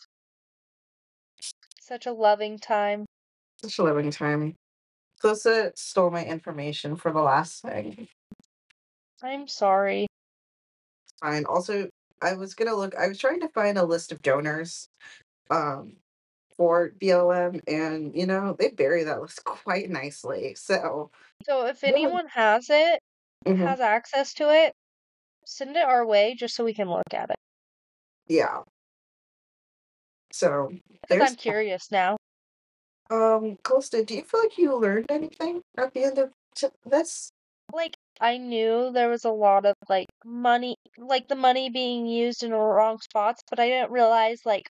[1.82, 3.06] Such a loving time.
[3.64, 4.54] Such a loving time.
[5.24, 8.08] Closa stole my information for the last thing.
[9.24, 10.06] I'm sorry.
[11.20, 11.46] Fine.
[11.46, 11.90] Also,
[12.22, 12.96] I was gonna look.
[12.96, 14.90] I was trying to find a list of donors,
[15.50, 15.94] um,
[16.58, 20.56] for BLM, and you know they bury that list quite nicely.
[20.56, 21.12] So,
[21.46, 21.90] So if Yeah.
[21.90, 23.00] anyone has it,
[23.46, 24.74] mhm, has access to it,
[25.46, 27.38] send it our way just so we can look at it.
[28.28, 28.64] yeah.
[30.32, 30.72] So
[31.10, 32.18] I'm curious now.
[33.10, 34.04] um, Costa.
[34.04, 37.32] Do you feel like you learned anything at the end of t- this?
[37.72, 42.44] Like I knew there was a lot of like money like the money being used
[42.44, 44.68] in the wrong spots, but I didn't realize like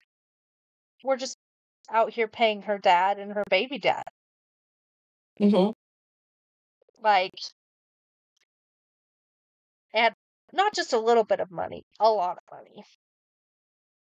[1.04, 1.38] we're just
[1.90, 4.04] out here paying her dad and her baby dad.
[5.40, 5.72] Mm-hmm.
[7.02, 7.34] Like
[9.94, 10.14] and
[10.54, 12.86] not just a little bit of money, a lot of money.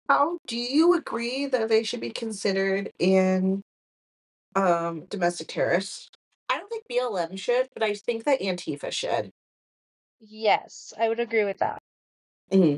[0.10, 3.62] How do you agree that they should be considered in
[4.56, 6.10] um domestic terrorists?
[6.50, 9.32] I don't think BLM should, but I think that Antifa should.
[10.20, 11.80] Yes, I would agree with that.
[12.52, 12.78] hmm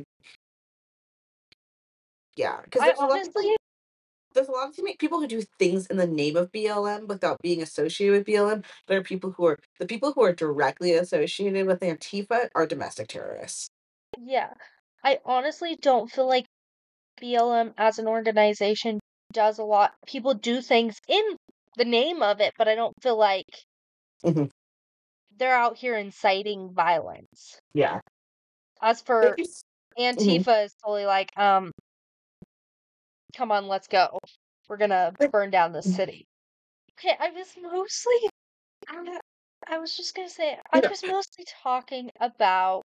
[2.35, 3.55] Yeah, because I a lot of honestly
[4.35, 7.61] there's a lot of people who do things in the name of BLM without being
[7.63, 8.63] associated with BLM.
[8.87, 13.07] There are people who are the people who are directly associated with Antifa are domestic
[13.09, 13.69] terrorists.
[14.19, 14.53] yeah.
[15.03, 16.45] I honestly don't feel like
[17.21, 18.99] BLM as an organization
[19.33, 19.93] does a lot.
[20.07, 21.37] People do things in
[21.77, 23.45] the name of it, but I don't feel like
[24.23, 24.49] Mhm.
[25.37, 27.59] they're out here inciting violence.
[27.73, 27.99] Yeah,
[28.81, 29.63] As for just
[29.97, 31.71] Antifa is totally like, um,
[33.35, 34.19] come on, let's go.
[34.67, 36.25] We're gonna burn down the city.
[36.93, 38.29] Okay, I was mostly
[38.87, 39.19] I'm
[39.67, 42.83] I was just gonna say I was mostly talking about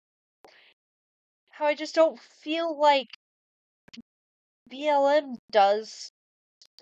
[1.50, 3.08] how I just don't feel like
[4.68, 6.10] BLM does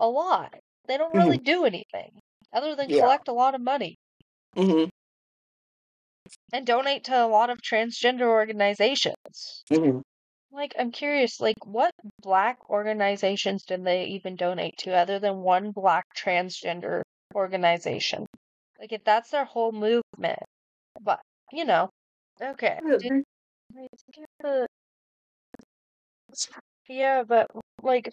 [0.00, 0.54] a lot.
[0.86, 2.20] They don't really do anything
[2.52, 3.00] other than Yeah.
[3.00, 3.96] collect a lot of money
[4.56, 4.88] hmm
[6.52, 9.64] and donate to a lot of transgender organizations.
[9.70, 10.00] hmm
[10.57, 11.92] Like, I'm curious, like, what
[12.22, 17.02] black organizations did they even donate to other than one black transgender
[17.34, 18.24] organization?
[18.80, 20.38] Like, if that's their whole movement.
[20.98, 21.20] But,
[21.52, 21.90] you know,
[22.40, 22.80] okay.
[23.00, 23.22] Did,
[23.74, 24.66] wait, did you have
[26.32, 26.57] the-
[26.88, 27.50] Yeah, but,
[27.82, 28.11] like,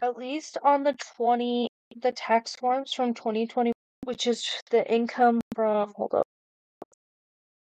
[0.00, 1.66] at least on the 20,
[1.96, 3.72] the tax forms from 2020,
[4.04, 6.26] which is the income from, hold up,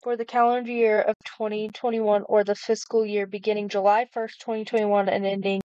[0.01, 5.25] for the calendar year of 2021 or the fiscal year beginning July 1st, 2021 and
[5.25, 5.61] ending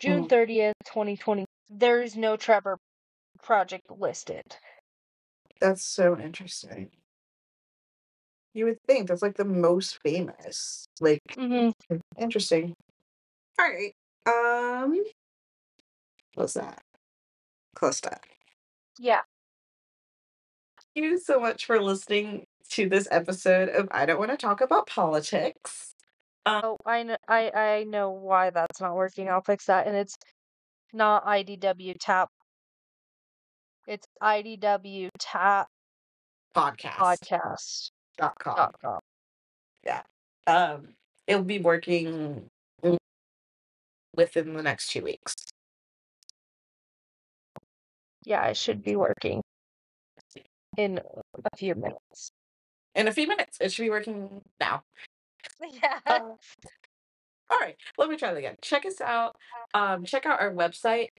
[0.00, 0.28] June Mhm.
[0.28, 1.44] 30th, 2020.
[1.70, 2.78] There is no Trevor
[3.42, 4.56] project listed.
[5.60, 6.90] That's so interesting.
[8.54, 10.86] You would think that's like the most famous.
[11.00, 11.70] Like hmm
[12.18, 12.74] interesting.
[13.58, 13.94] All right.
[14.26, 15.04] Um,
[16.34, 16.82] what's that?
[17.74, 18.24] Close that.
[18.98, 19.22] Yeah.
[20.94, 24.60] Thank you so much for listening to this episode of I Don't Want to Talk
[24.60, 25.94] About Politics.
[26.44, 29.28] Um, Oh, I know, I, I know why that's not working.
[29.28, 29.86] I'll fix that.
[29.86, 30.14] And it's
[30.92, 32.28] not IDW tap.
[33.86, 35.68] It's IDW tap
[36.54, 38.56] podcast podcast dot com.
[38.56, 39.00] dot com.
[39.84, 40.02] Yeah.
[40.46, 40.94] Um,
[41.26, 42.48] it'll be working
[44.16, 45.34] within the next two weeks.
[48.24, 49.42] Yeah, it should be working
[50.76, 52.30] in a few minutes.
[52.96, 54.82] In a few minutes, it should be working now.
[55.82, 56.00] Yeah.
[56.04, 56.18] Uh,
[57.48, 58.56] all right, let me try that again.
[58.60, 59.36] Check us out.
[59.72, 61.10] Um, check out our website,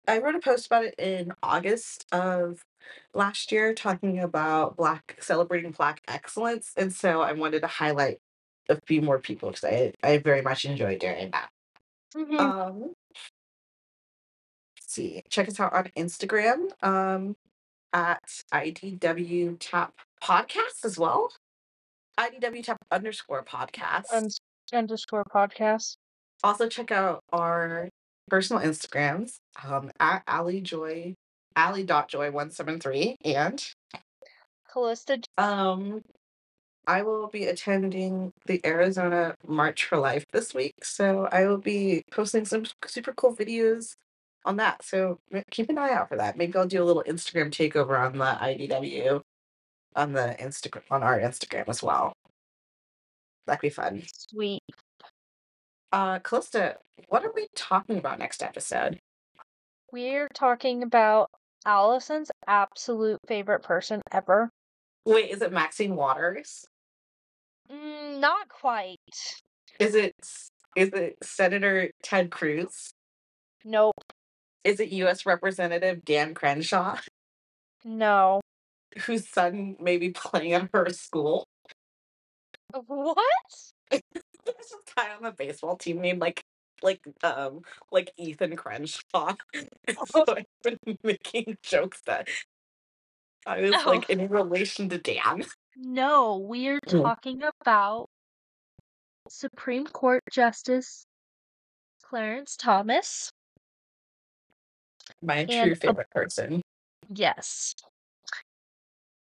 [0.09, 2.63] I wrote a post about it in August of
[3.15, 6.73] last year talking about Black celebrating Black excellence.
[6.77, 8.19] And so I wanted to highlight
[8.69, 11.51] a few more people because I, I very much enjoyed doing that.
[12.17, 12.39] Mhm.
[12.39, 12.95] Um, let's
[14.87, 17.37] see, check us out on Instagram um,
[17.93, 19.93] at IDW Tap
[20.25, 21.31] Podcast as well.
[22.19, 24.05] IDW Tap underscore podcast.
[24.11, 24.41] Uns-
[24.73, 25.97] underscore podcast.
[26.43, 27.91] also check out our
[28.31, 31.15] personal Instagrams um, at Ali Joy,
[31.57, 33.17] Ali.joy173.
[33.27, 33.63] And
[34.73, 35.19] Calista.
[35.37, 36.01] um,
[36.87, 40.73] I will be attending the Arizona March for Life this week.
[40.83, 43.93] So I will be posting some super cool videos
[44.47, 44.83] on that.
[44.85, 45.19] So
[45.51, 46.39] keep an eye out for that.
[46.39, 49.21] Maybe I'll do a little Instagram takeover on the IDW
[49.95, 52.13] on the Instagram on our Instagram as well.
[53.47, 54.03] That'd be fun.
[54.13, 54.63] Sweet.
[55.93, 56.77] Uh Calista,
[57.09, 58.99] what are we talking about next episode?
[59.93, 61.29] We're talking about
[61.67, 64.51] Allison's absolute favorite person ever.
[65.05, 66.65] Wait, is it Maxine Waters?
[67.71, 68.99] Mm, not quite.
[69.79, 70.13] Is it
[70.77, 72.91] is it Senator Ted Cruz?
[73.65, 73.95] Nope.
[74.65, 76.99] Is it US Representative Dan Crenshaw,
[77.85, 78.41] No.
[79.07, 81.45] Whose son may be playing at her school?
[82.87, 83.17] What?
[83.91, 84.03] There's
[84.47, 86.43] this guy on the baseball team named like
[86.83, 89.35] like um like Ethan Crenshaw.
[89.55, 89.69] And
[90.07, 92.29] so I've been making jokes that
[93.47, 93.83] I was No.
[93.87, 95.45] like in relation to Dan.
[95.77, 97.03] No, we're Mm.
[97.03, 98.09] talking about
[99.29, 101.05] Supreme Court Justice
[102.03, 103.31] Clarence Thomas.
[105.23, 106.63] My true a- favorite person.
[107.09, 107.75] Yes.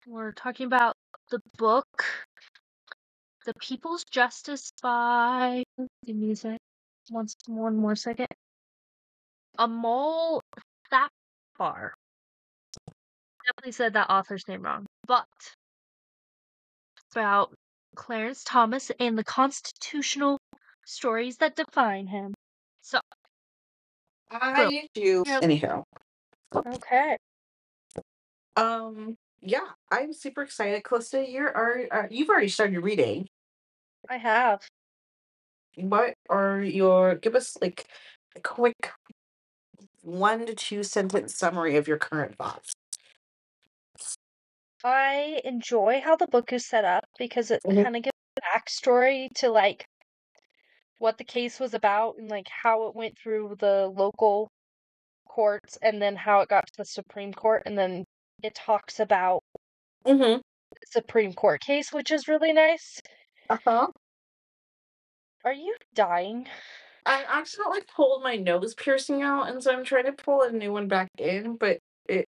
[0.06, 0.96] We're talking about
[1.32, 2.06] the book
[3.46, 5.64] The People's Justice by
[6.06, 6.58] give me a sec.
[7.10, 8.28] One, more second.
[9.58, 10.42] Amol
[10.92, 11.92] Thapar.
[13.46, 14.86] Definitely said that author's name wrong.
[15.08, 15.28] But
[17.14, 17.54] about
[17.96, 20.40] Clarence Thomas and the constitutional
[20.86, 22.34] stories that define him.
[22.82, 23.00] So
[24.32, 25.84] I do anyhow.
[26.56, 27.18] okay.
[28.56, 30.84] Um yeah, I'm super excited.
[30.84, 33.28] Calista, you're are uh, you've already started reading.
[34.10, 34.62] I have.
[35.76, 37.86] What are your give us like
[38.36, 38.92] a quick
[40.02, 42.74] one to two sentence summary of your current thoughts.
[44.84, 47.84] I enjoy how the book is set up because it Mhm.
[47.84, 49.86] kind of gives a backstory to like
[50.98, 54.50] what the case was about and like how it went through the local
[55.26, 58.06] courts and then how it got to the Supreme Court and then
[58.44, 59.42] it talks about
[60.06, 60.40] Mm-hmm.
[60.72, 63.00] the Supreme Court case, which is really nice.
[63.50, 63.88] Uh-huh.
[65.46, 66.48] Are you dying?
[67.06, 70.72] I accidentally pulled my nose piercing out, and so I'm trying to pull a new
[70.74, 72.26] one back in, but it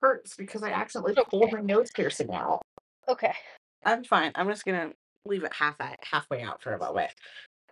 [0.00, 1.52] hurts because I accidentally pulled Okay.
[1.52, 2.62] my nose piercing out.
[3.08, 3.34] Okay.
[3.84, 4.32] I'm fine.
[4.34, 4.92] I'm just gonna
[5.24, 7.12] leave it half at halfway out for a moment.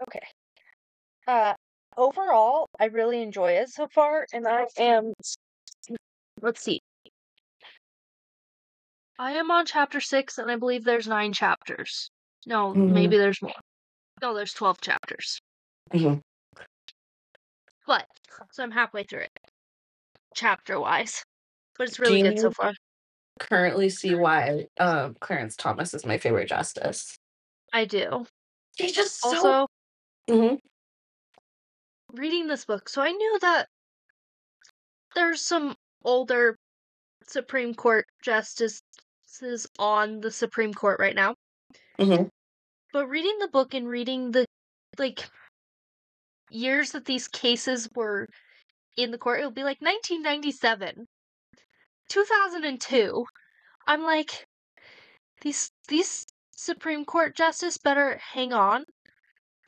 [0.03, 0.26] Okay.
[1.26, 1.55] Uh
[1.96, 5.12] overall, I really enjoy it so far and I am
[6.40, 6.80] let's see.
[9.21, 12.11] I am on chapter 6 and I believe there's 9 chapters.
[12.47, 12.95] No, Mhm.
[12.95, 13.53] maybe there's more.
[14.23, 15.43] No, there's 12 chapters.
[15.91, 16.23] Mhm.
[17.87, 18.09] But
[18.51, 19.39] so I'm halfway through it.
[20.35, 21.23] Chapter wise.
[21.77, 22.73] But it's really good so far.
[23.39, 27.18] currently see why um, Clarence Thomas is my favorite justice?
[27.75, 28.27] I do.
[28.79, 29.29] He's just so.
[29.29, 29.68] Also,
[30.31, 30.61] Mhm.
[32.14, 33.68] reading this book, so I knew that
[35.14, 36.57] there's some older
[37.27, 38.07] Supreme Court
[39.31, 41.35] justices on the Supreme Court right now.
[41.99, 42.31] Mhm.
[42.93, 44.47] But reading the book and reading the
[44.99, 45.28] like
[46.51, 48.28] years that these cases were
[48.97, 51.07] in the court, it would be like 1997,
[52.09, 53.26] 2002.
[53.87, 54.47] I'm like,
[55.43, 58.85] these these Supreme Court justice better hang on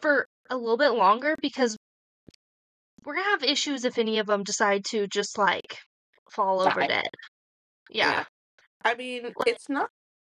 [0.01, 1.77] for a little bit longer because
[3.05, 5.79] we're gonna have issues if any of them decide to just like
[6.31, 6.87] fall over Die.
[6.87, 7.09] dead.
[7.91, 8.13] Yeah.
[8.13, 8.25] Yeah.
[8.85, 9.91] I mean, it's not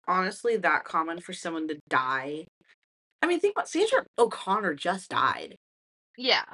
[0.09, 2.47] honestly that common for someone to die.
[3.23, 5.57] I mean, think about Sandra O'Connor just died.
[6.17, 6.45] Yeah.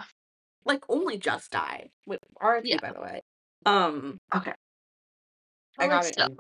[0.65, 1.91] Like, only just died.
[2.07, 2.79] With RIP, Yeah.
[2.81, 3.21] by the way.
[3.65, 4.19] Um.
[4.35, 4.53] Okay.
[5.79, 6.17] I got it.
[6.19, 6.37] In,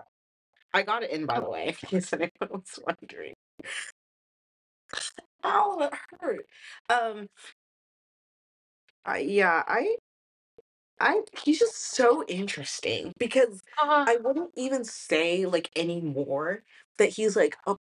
[0.72, 3.34] I got it in, by the way, in case anyone was wondering.
[5.44, 6.46] Ow, that hurt.
[6.88, 7.26] Um.
[9.04, 9.96] I yeah, I.
[11.00, 14.06] I he's just so interesting because Uh-huh.
[14.06, 16.64] I wouldn't even say like anymore
[16.98, 17.76] that he's like a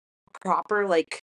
[0.41, 1.21] proper like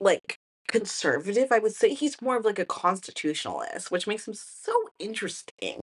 [0.00, 1.52] like conservative.
[1.52, 5.80] I would say he's more of like a constitutionalist, which makes him so interesting.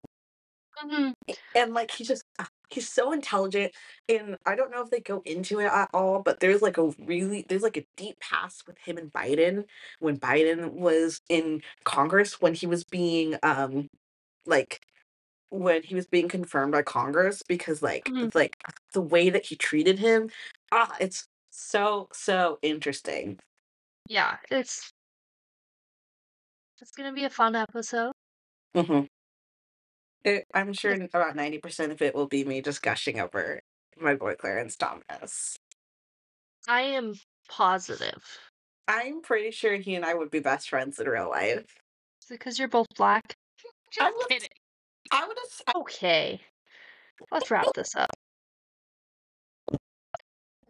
[0.82, 1.12] Mhm.
[1.54, 3.74] And like he just ah, he's so intelligent
[4.08, 6.90] and I don't know if they go into it at all, but there's like a
[6.98, 9.66] really there's like a deep past with him and Biden
[9.98, 13.88] when Biden was in Congress when he was being um
[14.46, 14.80] like
[15.50, 18.26] when he was being confirmed by Congress because like Mhm.
[18.26, 18.56] it's like
[18.92, 20.30] the way that he treated him,
[20.72, 23.38] ah, it's so so interesting.
[24.08, 24.90] Yeah, it's
[26.80, 28.12] it's gonna be a fun episode.
[28.74, 29.08] Mhm.
[30.24, 33.60] It, I'm sure about 90% of it will be me just gushing over
[33.98, 35.56] my boy Clarence Thomas.
[36.68, 37.14] I am
[37.48, 38.22] positive.
[38.86, 41.60] I'm pretty sure he and I would be best friends in real life.
[42.22, 43.34] Is it because you're both black?
[43.92, 44.48] Just would- kidding.
[45.10, 45.76] I would have.
[45.82, 46.40] Okay.
[47.30, 48.10] Let's wrap this up.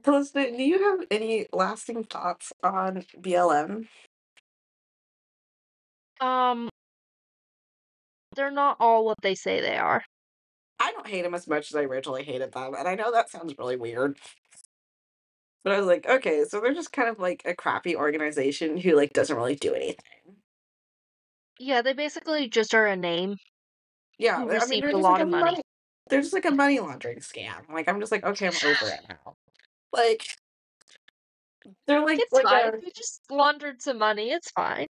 [0.03, 3.86] Felicity, do you have any lasting thoughts on BLM?
[6.20, 6.68] Um
[8.36, 10.03] they're not all what they say they are.
[10.78, 13.28] I don't hate them as much as I originally hated them, and I know that
[13.28, 14.18] sounds really weird.
[15.62, 18.97] But I was like, okay, so they're just kind of like a crappy organization who
[18.97, 20.36] like doesn't really do anything.
[21.59, 23.36] Yeah, they basically just are a name.
[24.21, 25.61] Yeah, Who I mean, received a lot like of money.
[26.09, 27.68] They're just like a money laundering scam.
[27.73, 29.35] Like I'm just like, okay, I'm over it now.
[29.93, 30.27] Like
[31.87, 32.75] they're like It's like fine.
[32.75, 34.31] a, We just laundered some money.
[34.31, 34.87] It's fine.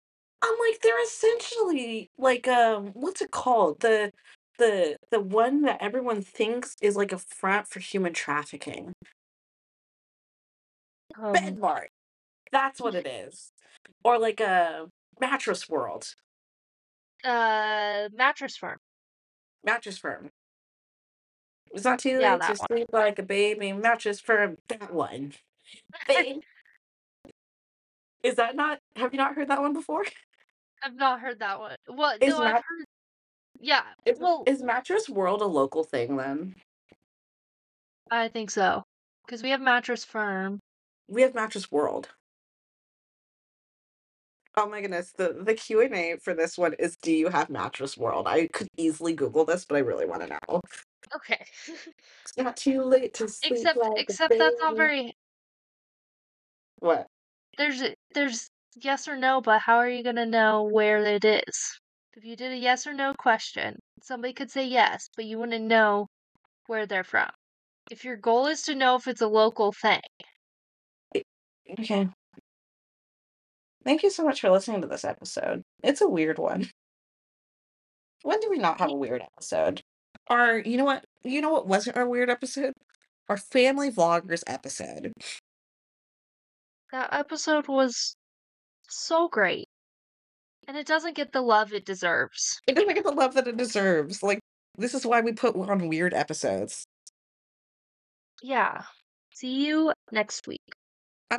[0.43, 3.79] I'm like they're essentially like um what's it called?
[3.79, 4.11] The
[4.59, 8.93] the the one that everyone thinks is like a front for human trafficking.
[11.19, 11.87] Um, Bedmart.
[12.51, 13.51] That's what it is.
[14.03, 14.85] Or like a
[15.19, 16.13] mattress world.
[17.23, 18.77] uh, mattress firm.
[19.65, 20.29] Mattress firm.
[21.73, 22.67] It's not too Yeah, late to one.
[22.69, 23.73] sleep like a baby.
[23.73, 24.57] Mattress firm.
[24.69, 25.33] That one.
[28.23, 30.03] Is that not have you not heard that one before?
[30.83, 31.75] I've not heard that one.
[31.87, 32.23] What?
[32.23, 32.85] Is no, I've mat- heard.
[33.59, 33.83] Yeah.
[34.05, 36.55] Is, well, is Mattress World a local thing then?
[38.09, 38.83] I think so.
[39.25, 40.59] Because we have mattress firm.
[41.07, 42.09] We have Mattress World.
[44.57, 47.49] Oh my goodness, the the Q and A for this one is: Do you have
[47.49, 48.27] Mattress World?
[48.27, 50.61] I could easily Google this, but I really want to know.
[51.15, 51.45] Okay.
[52.23, 54.77] It's not too late to sleep except, like a except that's not baby.
[54.77, 55.17] very.
[56.79, 57.07] What?
[57.57, 61.79] There's a- there's yes or no, but how are you gonna know where it is?
[62.15, 65.65] If you did a yes or no question, somebody could say yes, but you wouldn't
[65.65, 66.07] know
[66.67, 67.29] where they're from.
[67.91, 70.01] If your goal is to know if it's a local thing,
[71.79, 72.09] Okay.
[73.85, 75.61] Thank you so much for listening to this episode.
[75.83, 76.69] It's a weird one.
[78.23, 79.81] When do we not have a weird episode?
[80.27, 81.05] Our, you know what?
[81.23, 82.73] You know what wasn't our weird episode?
[83.29, 85.13] Our family vloggers episode.
[86.91, 88.15] that episode was
[88.89, 89.65] so great.
[90.67, 92.59] And it doesn't get the love it deserves.
[92.67, 94.23] It doesn't get the love that it deserves.
[94.23, 94.39] Like,
[94.75, 96.85] this is why we put on weird episodes.
[98.41, 98.83] Yeah.
[99.33, 100.61] See you next week.